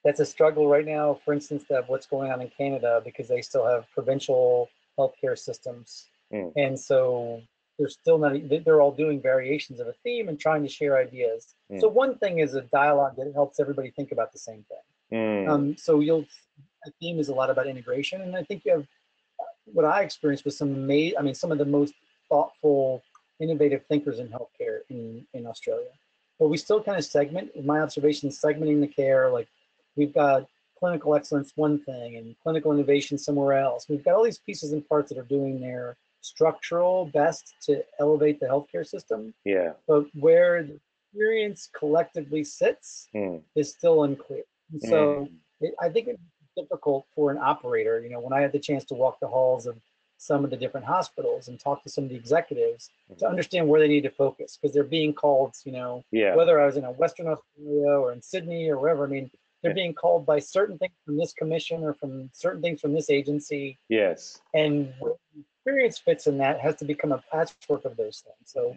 that's 0.04 0.20
a 0.20 0.26
struggle 0.26 0.68
right 0.68 0.87
now 0.87 1.18
for 1.24 1.35
instance 1.35 1.64
of 1.70 1.88
what's 1.88 2.06
going 2.06 2.30
on 2.30 2.40
in 2.40 2.48
canada 2.56 3.02
because 3.04 3.28
they 3.28 3.42
still 3.42 3.66
have 3.66 3.85
provincial 3.92 4.68
healthcare 4.98 5.38
systems 5.38 6.06
mm. 6.33 6.52
and 6.56 6.78
so 6.78 7.42
they're 7.80 7.88
still 7.88 8.18
not 8.18 8.34
they're 8.64 8.82
all 8.82 8.92
doing 8.92 9.20
variations 9.20 9.80
of 9.80 9.88
a 9.88 9.94
theme 10.04 10.28
and 10.28 10.38
trying 10.38 10.62
to 10.62 10.68
share 10.68 10.98
ideas 10.98 11.54
mm. 11.72 11.80
so 11.80 11.88
one 11.88 12.16
thing 12.18 12.38
is 12.38 12.54
a 12.54 12.60
dialogue 12.72 13.16
that 13.16 13.32
helps 13.34 13.58
everybody 13.58 13.90
think 13.90 14.12
about 14.12 14.30
the 14.32 14.38
same 14.38 14.64
thing 14.68 15.18
mm. 15.18 15.48
um, 15.48 15.76
so 15.76 16.00
you'll 16.00 16.24
a 16.86 16.90
theme 17.00 17.18
is 17.18 17.28
a 17.28 17.34
lot 17.34 17.48
about 17.50 17.66
integration 17.66 18.20
and 18.20 18.36
i 18.36 18.42
think 18.44 18.62
you 18.66 18.72
have 18.72 18.86
what 19.64 19.84
i 19.84 20.02
experienced 20.02 20.44
was 20.44 20.56
some 20.56 20.74
amazing 20.74 21.18
i 21.18 21.22
mean 21.22 21.34
some 21.34 21.50
of 21.50 21.58
the 21.58 21.64
most 21.64 21.94
thoughtful 22.28 23.02
innovative 23.40 23.84
thinkers 23.86 24.18
in 24.18 24.28
healthcare 24.28 24.80
in 24.90 25.26
in 25.32 25.46
australia 25.46 25.90
but 26.38 26.48
we 26.48 26.56
still 26.58 26.82
kind 26.82 26.98
of 26.98 27.04
segment 27.04 27.50
my 27.64 27.80
observation 27.80 28.28
is 28.28 28.38
segmenting 28.38 28.80
the 28.80 28.86
care 28.86 29.30
like 29.30 29.48
we've 29.96 30.14
got 30.14 30.46
clinical 30.80 31.14
excellence 31.14 31.52
one 31.56 31.78
thing 31.78 32.16
and 32.16 32.34
clinical 32.42 32.72
innovation 32.72 33.18
somewhere 33.18 33.52
else. 33.52 33.86
We've 33.88 34.02
got 34.02 34.14
all 34.14 34.24
these 34.24 34.38
pieces 34.38 34.72
and 34.72 34.86
parts 34.88 35.10
that 35.10 35.18
are 35.18 35.24
doing 35.24 35.60
their 35.60 35.98
structural 36.20 37.06
best 37.06 37.54
to 37.62 37.83
elevate 37.98 38.40
the 38.40 38.46
healthcare 38.46 38.87
system. 38.87 39.35
Yeah. 39.44 39.72
But 39.87 40.06
where 40.14 40.62
the 40.62 40.78
experience 41.12 41.68
collectively 41.76 42.44
sits 42.44 43.09
Mm. 43.14 43.42
is 43.54 43.70
still 43.70 44.04
unclear. 44.04 44.44
And 44.72 44.83
so 44.83 44.96
Mm. 45.26 45.33
it, 45.61 45.74
I 45.80 45.88
think 45.88 46.09
it's 46.09 46.20
difficult 46.56 47.06
for 47.14 47.30
an 47.30 47.38
operator. 47.38 48.00
You 48.00 48.11
know, 48.11 48.20
when 48.20 48.33
I 48.33 48.40
had 48.40 48.52
the 48.52 48.59
chance 48.59 48.85
to 48.87 48.94
walk 48.94 49.18
the 49.20 49.28
halls 49.28 49.66
of 49.66 49.80
some 50.18 50.44
of 50.44 50.50
the 50.50 50.56
different 50.56 50.85
hospitals 50.87 51.48
and 51.48 51.59
talk 51.59 51.83
to 51.83 51.88
some 51.88 52.04
of 52.04 52.11
the 52.11 52.16
executives 52.16 52.90
to 53.16 53.24
Mhm. 53.24 53.28
understand 53.30 53.66
where 53.68 53.80
they 53.80 53.88
need 53.88 54.02
to 54.02 54.11
focus 54.11 54.56
because 54.59 54.74
they're 54.74 54.85
being 54.85 55.14
called, 55.14 55.54
you 55.64 55.72
know, 55.72 56.04
Yeah. 56.11 56.37
whether 56.37 56.61
I 56.61 56.66
was 56.66 56.76
in 56.76 56.85
a 56.85 56.92
Western 56.92 57.26
Australia 57.26 57.92
or 57.98 58.12
in 58.12 58.20
Sydney 58.20 58.68
or 58.68 58.78
wherever. 58.78 59.04
I 59.04 59.09
mean, 59.09 59.30
they're 59.62 59.70
Yeah. 59.70 59.74
being 59.76 59.94
called 59.94 60.26
by 60.26 60.38
certain 60.38 60.76
things 60.78 60.92
from 61.04 61.16
this 61.16 61.33
commission 61.33 61.83
or 61.83 61.94
from 61.94 62.30
certain 62.35 62.61
things 62.62 62.80
from 62.83 62.92
this 62.92 63.09
agency, 63.11 63.78
Yes. 63.88 64.40
and 64.54 64.92
experience 65.60 65.98
fits 65.98 66.26
in 66.26 66.38
that 66.38 66.60
has 66.60 66.76
to 66.76 66.84
become 66.84 67.12
a 67.12 67.22
patchwork 67.30 67.84
of 67.84 67.96
those 67.96 68.24
things. 68.24 68.36
So 68.46 68.76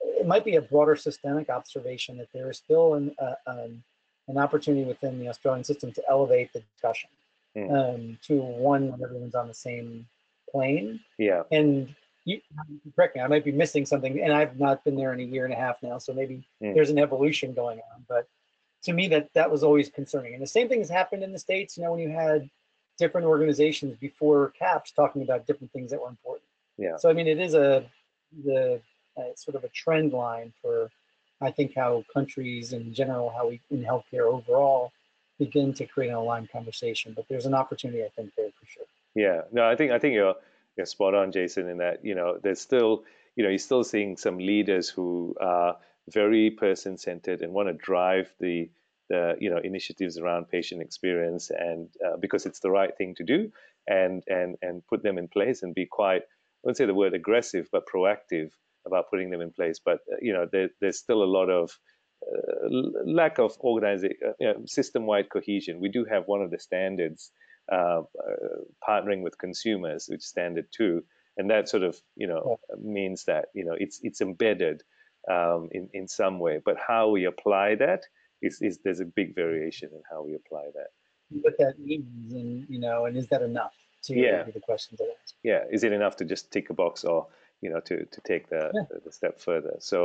it 0.00 0.26
might 0.26 0.44
be 0.44 0.56
a 0.56 0.62
broader 0.62 0.96
systemic 0.96 1.48
observation 1.48 2.18
that 2.18 2.28
there 2.32 2.50
is 2.50 2.58
still 2.58 2.94
an 2.94 3.14
uh, 3.18 3.34
um, 3.46 3.82
an 4.26 4.38
opportunity 4.38 4.84
within 4.84 5.18
the 5.20 5.28
Australian 5.28 5.64
system 5.64 5.92
to 5.92 6.02
elevate 6.08 6.52
the 6.52 6.60
discussion 6.60 7.10
Mm. 7.56 7.70
um, 7.70 8.18
to 8.26 8.34
one 8.40 8.90
when 8.90 9.00
everyone's 9.00 9.36
on 9.36 9.46
the 9.46 9.54
same 9.54 10.08
plane. 10.50 10.98
Yeah. 11.18 11.44
And 11.52 11.94
you 12.24 12.40
correct 12.96 13.14
me, 13.14 13.22
I 13.22 13.28
might 13.28 13.44
be 13.44 13.52
missing 13.52 13.86
something, 13.86 14.20
and 14.20 14.32
I've 14.32 14.58
not 14.58 14.82
been 14.82 14.96
there 14.96 15.12
in 15.12 15.20
a 15.20 15.22
year 15.22 15.44
and 15.44 15.54
a 15.54 15.56
half 15.56 15.80
now, 15.80 15.98
so 15.98 16.12
maybe 16.12 16.42
Mm. 16.60 16.74
there's 16.74 16.90
an 16.90 16.98
evolution 16.98 17.54
going 17.54 17.78
on. 17.78 18.04
But 18.08 18.26
to 18.86 18.92
me, 18.92 19.06
that 19.08 19.32
that 19.34 19.52
was 19.52 19.62
always 19.62 19.88
concerning. 19.88 20.34
And 20.34 20.42
the 20.42 20.48
same 20.48 20.68
thing 20.68 20.80
has 20.80 20.90
happened 20.90 21.22
in 21.22 21.30
the 21.30 21.38
states. 21.38 21.76
You 21.76 21.84
know, 21.84 21.92
when 21.92 22.00
you 22.00 22.08
had 22.08 22.50
different 22.98 23.26
organizations 23.26 23.96
before 23.96 24.52
CAHPS 24.58 24.92
talking 24.92 25.22
about 25.22 25.46
different 25.46 25.72
things 25.72 25.90
that 25.90 26.00
were 26.00 26.08
important. 26.08 26.44
Yeah. 26.78 26.96
So 26.96 27.08
I 27.08 27.12
mean, 27.12 27.28
it 27.28 27.40
is 27.40 27.54
a 27.54 27.84
the 28.44 28.80
uh, 29.16 29.22
sort 29.36 29.56
of 29.56 29.64
a 29.64 29.68
trend 29.68 30.12
line 30.12 30.52
for 30.60 30.90
I 31.40 31.50
think 31.50 31.74
how 31.74 32.04
countries 32.12 32.72
in 32.72 32.92
general, 32.94 33.30
how 33.30 33.48
we 33.48 33.60
in 33.70 33.84
healthcare 33.84 34.32
overall 34.32 34.92
begin 35.38 35.74
to 35.74 35.86
create 35.86 36.10
an 36.10 36.14
aligned 36.14 36.50
conversation. 36.50 37.12
But 37.14 37.26
there's 37.28 37.46
an 37.46 37.54
opportunity, 37.54 38.04
I 38.04 38.08
think, 38.08 38.30
there 38.36 38.50
for 38.58 38.66
sure. 38.66 38.84
Yeah, 39.14 39.42
no, 39.52 39.68
I 39.68 39.76
think 39.76 39.92
I 39.92 39.98
think 39.98 40.14
you're 40.14 40.34
you're 40.76 40.86
spot 40.86 41.14
on, 41.14 41.32
Jason, 41.32 41.68
in 41.68 41.78
that 41.78 42.04
you 42.04 42.14
know 42.14 42.38
there's 42.42 42.60
still 42.60 43.04
you 43.36 43.44
know 43.44 43.50
you're 43.50 43.58
still 43.58 43.84
seeing 43.84 44.16
some 44.16 44.38
leaders 44.38 44.88
who 44.88 45.36
are 45.40 45.76
very 46.08 46.50
person 46.50 46.98
centered 46.98 47.40
and 47.42 47.52
want 47.52 47.68
to 47.68 47.74
drive 47.74 48.32
the 48.38 48.68
the 49.08 49.36
you 49.40 49.50
know 49.50 49.58
initiatives 49.58 50.18
around 50.18 50.48
patient 50.48 50.82
experience 50.82 51.50
and 51.50 51.88
uh, 52.04 52.16
because 52.16 52.46
it's 52.46 52.60
the 52.60 52.70
right 52.70 52.96
thing 52.96 53.14
to 53.16 53.24
do 53.24 53.50
and 53.86 54.22
and 54.28 54.56
and 54.62 54.86
put 54.86 55.02
them 55.02 55.18
in 55.18 55.28
place 55.28 55.62
and 55.62 55.74
be 55.74 55.86
quite 55.86 56.22
I 56.22 56.26
wouldn't 56.62 56.78
say 56.78 56.86
the 56.86 56.94
word 56.94 57.14
aggressive 57.14 57.68
but 57.70 57.86
proactive 57.86 58.50
about 58.86 59.10
putting 59.10 59.30
them 59.30 59.40
in 59.40 59.50
place. 59.50 59.80
But 59.84 60.00
uh, 60.10 60.16
you 60.20 60.32
know 60.32 60.46
there, 60.50 60.70
there's 60.80 60.98
still 60.98 61.22
a 61.22 61.24
lot 61.24 61.50
of 61.50 61.78
uh, 62.26 62.68
lack 63.04 63.38
of 63.38 63.54
organizing, 63.60 64.12
uh, 64.26 64.32
you 64.40 64.46
know, 64.46 64.62
system-wide 64.66 65.28
cohesion. 65.30 65.80
We 65.80 65.90
do 65.90 66.04
have 66.04 66.26
one 66.26 66.40
of 66.42 66.50
the 66.50 66.58
standards 66.58 67.30
uh, 67.70 68.02
partnering 68.86 69.22
with 69.22 69.38
consumers, 69.38 70.06
which 70.08 70.22
standard 70.22 70.66
two, 70.70 71.04
and 71.36 71.50
that 71.50 71.68
sort 71.68 71.82
of 71.82 71.96
you 72.16 72.26
know 72.26 72.58
means 72.80 73.24
that 73.24 73.46
you 73.54 73.64
know 73.64 73.74
it's 73.78 74.00
it's 74.02 74.20
embedded 74.20 74.82
um, 75.30 75.68
in 75.72 75.88
in 75.92 76.08
some 76.08 76.38
way. 76.38 76.60
But 76.64 76.76
how 76.78 77.10
we 77.10 77.24
apply 77.24 77.76
that 77.76 78.04
is, 78.46 78.60
is 78.62 78.78
there's 78.84 79.00
a 79.00 79.04
big 79.04 79.34
variation 79.34 79.88
in 79.92 80.02
how 80.10 80.22
we 80.22 80.34
apply 80.34 80.64
that. 80.74 80.90
What 81.30 81.54
that 81.58 81.74
means, 81.78 82.32
and 82.32 82.66
you 82.68 82.78
know, 82.78 83.06
and 83.06 83.16
is 83.16 83.26
that 83.28 83.42
enough? 83.42 83.74
To 84.04 84.14
Yeah. 84.14 84.44
the 84.44 84.60
questions 84.60 84.98
to 84.98 85.04
ask. 85.22 85.34
Yeah, 85.42 85.62
is 85.72 85.82
it 85.82 85.92
enough 85.92 86.16
to 86.16 86.24
just 86.26 86.52
tick 86.52 86.68
a 86.70 86.74
box, 86.74 87.04
or 87.04 87.26
you 87.62 87.70
know, 87.70 87.80
to 87.88 88.04
to 88.04 88.20
take 88.20 88.48
the 88.50 88.70
Yeah. 88.74 88.82
the, 88.90 89.00
the 89.06 89.12
step 89.12 89.40
further? 89.40 89.76
So. 89.80 89.98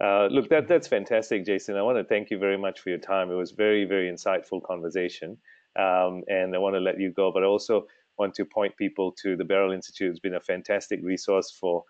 Uh, 0.00 0.26
look, 0.26 0.48
that 0.48 0.66
that's 0.66 0.88
fantastic, 0.88 1.46
Jason. 1.46 1.76
I 1.76 1.82
want 1.82 1.98
to 1.98 2.04
thank 2.12 2.28
you 2.32 2.38
very 2.46 2.58
much 2.58 2.80
for 2.80 2.88
your 2.90 2.98
time. 2.98 3.30
It 3.30 3.36
was 3.36 3.52
very, 3.52 3.84
very 3.84 4.10
insightful 4.10 4.60
conversation, 4.60 5.38
um, 5.78 6.24
and 6.26 6.52
I 6.52 6.58
want 6.58 6.74
to 6.74 6.80
let 6.80 6.98
you 6.98 7.12
go, 7.12 7.30
but 7.30 7.44
I 7.44 7.46
also 7.46 7.86
want 8.18 8.34
to 8.34 8.44
point 8.44 8.76
people 8.76 9.12
to 9.22 9.36
the 9.36 9.44
Beryl 9.44 9.70
Institute. 9.72 10.10
It's 10.10 10.18
been 10.18 10.34
a 10.34 10.40
fantastic 10.40 10.98
resource 11.04 11.48
for 11.60 11.84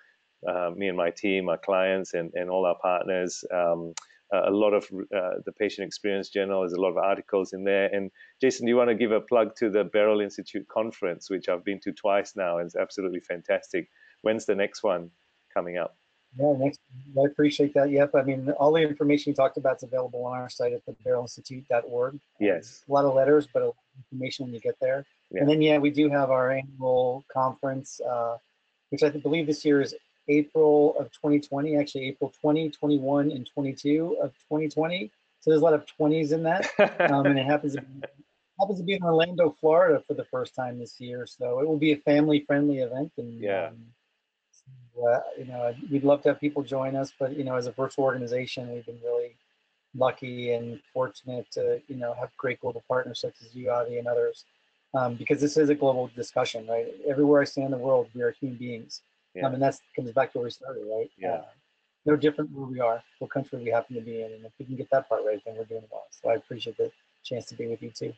uh, 0.46 0.70
me 0.76 0.88
and 0.88 0.98
my 0.98 1.10
team, 1.22 1.48
our 1.48 1.56
clients, 1.56 2.12
and, 2.12 2.30
and 2.34 2.50
all 2.50 2.66
our 2.66 2.78
partners. 2.90 3.42
Um, 3.50 3.94
a 4.32 4.50
lot 4.50 4.72
of 4.72 4.84
uh, 5.14 5.40
the 5.44 5.52
Patient 5.52 5.86
Experience 5.86 6.28
Journal, 6.28 6.60
there's 6.60 6.72
a 6.72 6.80
lot 6.80 6.90
of 6.90 6.96
articles 6.96 7.52
in 7.52 7.64
there. 7.64 7.86
And 7.94 8.10
Jason, 8.40 8.66
do 8.66 8.70
you 8.70 8.76
want 8.76 8.90
to 8.90 8.94
give 8.94 9.12
a 9.12 9.20
plug 9.20 9.54
to 9.56 9.70
the 9.70 9.84
Beryl 9.84 10.20
Institute 10.20 10.66
conference, 10.68 11.30
which 11.30 11.48
I've 11.48 11.64
been 11.64 11.80
to 11.80 11.92
twice 11.92 12.34
now, 12.36 12.58
and 12.58 12.66
it's 12.66 12.76
absolutely 12.76 13.20
fantastic. 13.20 13.88
When's 14.22 14.46
the 14.46 14.54
next 14.54 14.82
one 14.82 15.10
coming 15.52 15.76
up? 15.76 15.96
Yeah, 16.36 16.52
next, 16.58 16.80
I 17.16 17.26
appreciate 17.26 17.74
that. 17.74 17.90
Yep. 17.90 18.10
I 18.16 18.22
mean, 18.22 18.50
all 18.58 18.72
the 18.72 18.80
information 18.80 19.30
you 19.30 19.34
talked 19.34 19.56
about 19.56 19.76
is 19.76 19.82
available 19.84 20.24
on 20.24 20.36
our 20.36 20.48
site 20.48 20.72
at 20.72 20.82
theberylinstitute.org. 20.86 22.18
Yes. 22.40 22.82
A 22.88 22.92
lot 22.92 23.04
of 23.04 23.14
letters, 23.14 23.46
but 23.52 23.62
a 23.62 23.66
lot 23.66 23.76
of 23.76 24.04
information 24.10 24.46
when 24.46 24.54
you 24.54 24.60
get 24.60 24.74
there. 24.80 25.06
Yeah. 25.30 25.42
And 25.42 25.48
then, 25.48 25.62
yeah, 25.62 25.78
we 25.78 25.90
do 25.90 26.08
have 26.08 26.30
our 26.30 26.50
annual 26.50 27.24
conference, 27.32 28.00
uh, 28.00 28.36
which 28.90 29.04
I 29.04 29.10
believe 29.10 29.46
this 29.46 29.64
year 29.64 29.80
is 29.80 29.94
April 30.28 30.96
of 30.98 31.10
2020, 31.12 31.76
actually 31.76 32.08
April 32.08 32.32
20, 32.40 32.70
21, 32.70 33.30
and 33.30 33.48
22 33.52 34.18
of 34.22 34.32
2020. 34.48 35.10
So 35.40 35.50
there's 35.50 35.60
a 35.60 35.64
lot 35.64 35.74
of 35.74 35.84
20s 36.00 36.32
in 36.32 36.42
that. 36.44 36.68
Um, 37.12 37.26
and 37.26 37.38
it 37.38 37.44
happens 37.46 37.74
to 37.74 37.82
be, 37.82 38.02
happens 38.58 38.78
to 38.78 38.84
be 38.84 38.94
in 38.94 39.02
Orlando, 39.02 39.54
Florida 39.60 40.02
for 40.06 40.14
the 40.14 40.24
first 40.24 40.54
time 40.54 40.78
this 40.78 40.98
year. 41.00 41.26
So 41.26 41.60
it 41.60 41.68
will 41.68 41.76
be 41.78 41.92
a 41.92 41.98
family 41.98 42.44
friendly 42.46 42.78
event. 42.78 43.12
And 43.18 43.40
Yeah. 43.40 43.68
um, 43.68 43.76
so, 44.50 45.06
uh, 45.08 45.20
you 45.38 45.44
know, 45.44 45.74
we'd 45.90 46.04
love 46.04 46.22
to 46.22 46.30
have 46.30 46.40
people 46.40 46.62
join 46.62 46.96
us, 46.96 47.12
but 47.18 47.36
you 47.36 47.44
know, 47.44 47.56
as 47.56 47.66
a 47.66 47.72
virtual 47.72 48.04
organization, 48.04 48.72
we've 48.72 48.86
been 48.86 49.00
really 49.02 49.36
lucky 49.96 50.52
and 50.52 50.80
fortunate 50.92 51.50
to 51.52 51.80
you 51.88 51.96
know 51.96 52.12
have 52.14 52.36
great 52.36 52.60
global 52.60 52.82
partners 52.88 53.20
such 53.20 53.34
as 53.42 53.54
you, 53.54 53.70
Avi, 53.70 53.98
and 53.98 54.08
others. 54.08 54.44
Um, 54.94 55.16
because 55.16 55.40
this 55.40 55.56
is 55.56 55.70
a 55.70 55.74
global 55.74 56.08
discussion, 56.14 56.66
right? 56.68 56.86
Everywhere 57.08 57.42
I 57.42 57.44
stand 57.44 57.66
in 57.66 57.70
the 57.72 57.78
world, 57.78 58.08
we 58.14 58.22
are 58.22 58.30
human 58.30 58.56
beings. 58.58 59.02
Yeah. 59.34 59.46
Um, 59.46 59.54
and 59.54 59.62
that 59.62 59.78
comes 59.96 60.12
back 60.12 60.32
to 60.32 60.38
where 60.38 60.44
we 60.44 60.50
started, 60.50 60.84
right? 60.88 61.10
Yeah. 61.18 61.34
Uh, 61.34 61.44
no 62.06 62.16
different 62.16 62.50
where 62.52 62.66
we 62.66 62.80
are, 62.80 63.02
what 63.18 63.30
country 63.30 63.58
we 63.62 63.70
happen 63.70 63.96
to 63.96 64.02
be 64.02 64.22
in. 64.22 64.32
And 64.32 64.44
if 64.44 64.52
we 64.58 64.66
can 64.66 64.76
get 64.76 64.88
that 64.92 65.08
part 65.08 65.22
right, 65.26 65.40
then 65.44 65.56
we're 65.56 65.64
doing 65.64 65.84
well. 65.90 66.06
So 66.10 66.30
I 66.30 66.34
appreciate 66.34 66.76
the 66.76 66.90
chance 67.24 67.46
to 67.46 67.54
be 67.54 67.66
with 67.66 67.82
you 67.82 67.90
too. 67.90 68.12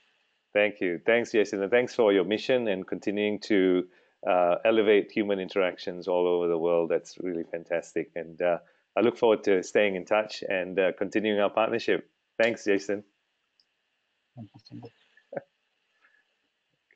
Thank 0.53 0.81
you. 0.81 1.01
Thanks, 1.07 1.33
Jason. 1.33 1.63
And 1.63 1.71
thanks 1.71 1.95
for 1.95 2.13
your 2.13 2.25
mission 2.25 2.69
and 2.69 2.87
continuing 2.87 3.39
to 3.41 3.87
uh, 4.27 4.57
elevate 4.65 5.13
human 5.13 5.39
interactions 5.39 6.09
all 6.09 6.27
over 6.27 6.49
the 6.49 6.59
world. 6.59 6.91
That's 6.91 7.17
really 7.21 7.45
fantastic. 7.45 8.11
And 8.17 8.41
uh, 8.43 8.59
I 8.97 9.01
look 9.01 9.17
forward 9.17 9.45
to 9.45 9.63
staying 9.63 9.95
in 9.95 10.05
touch 10.05 10.43
and 10.49 10.79
uh, 10.79 10.93
continuing 10.99 11.41
our 11.41 11.51
partnership. 11.51 12.09
Thanks, 12.39 12.65
Jason. 12.65 13.05
Thank 14.35 14.49
you 14.55 14.61
so 14.65 14.75
much. 14.77 14.91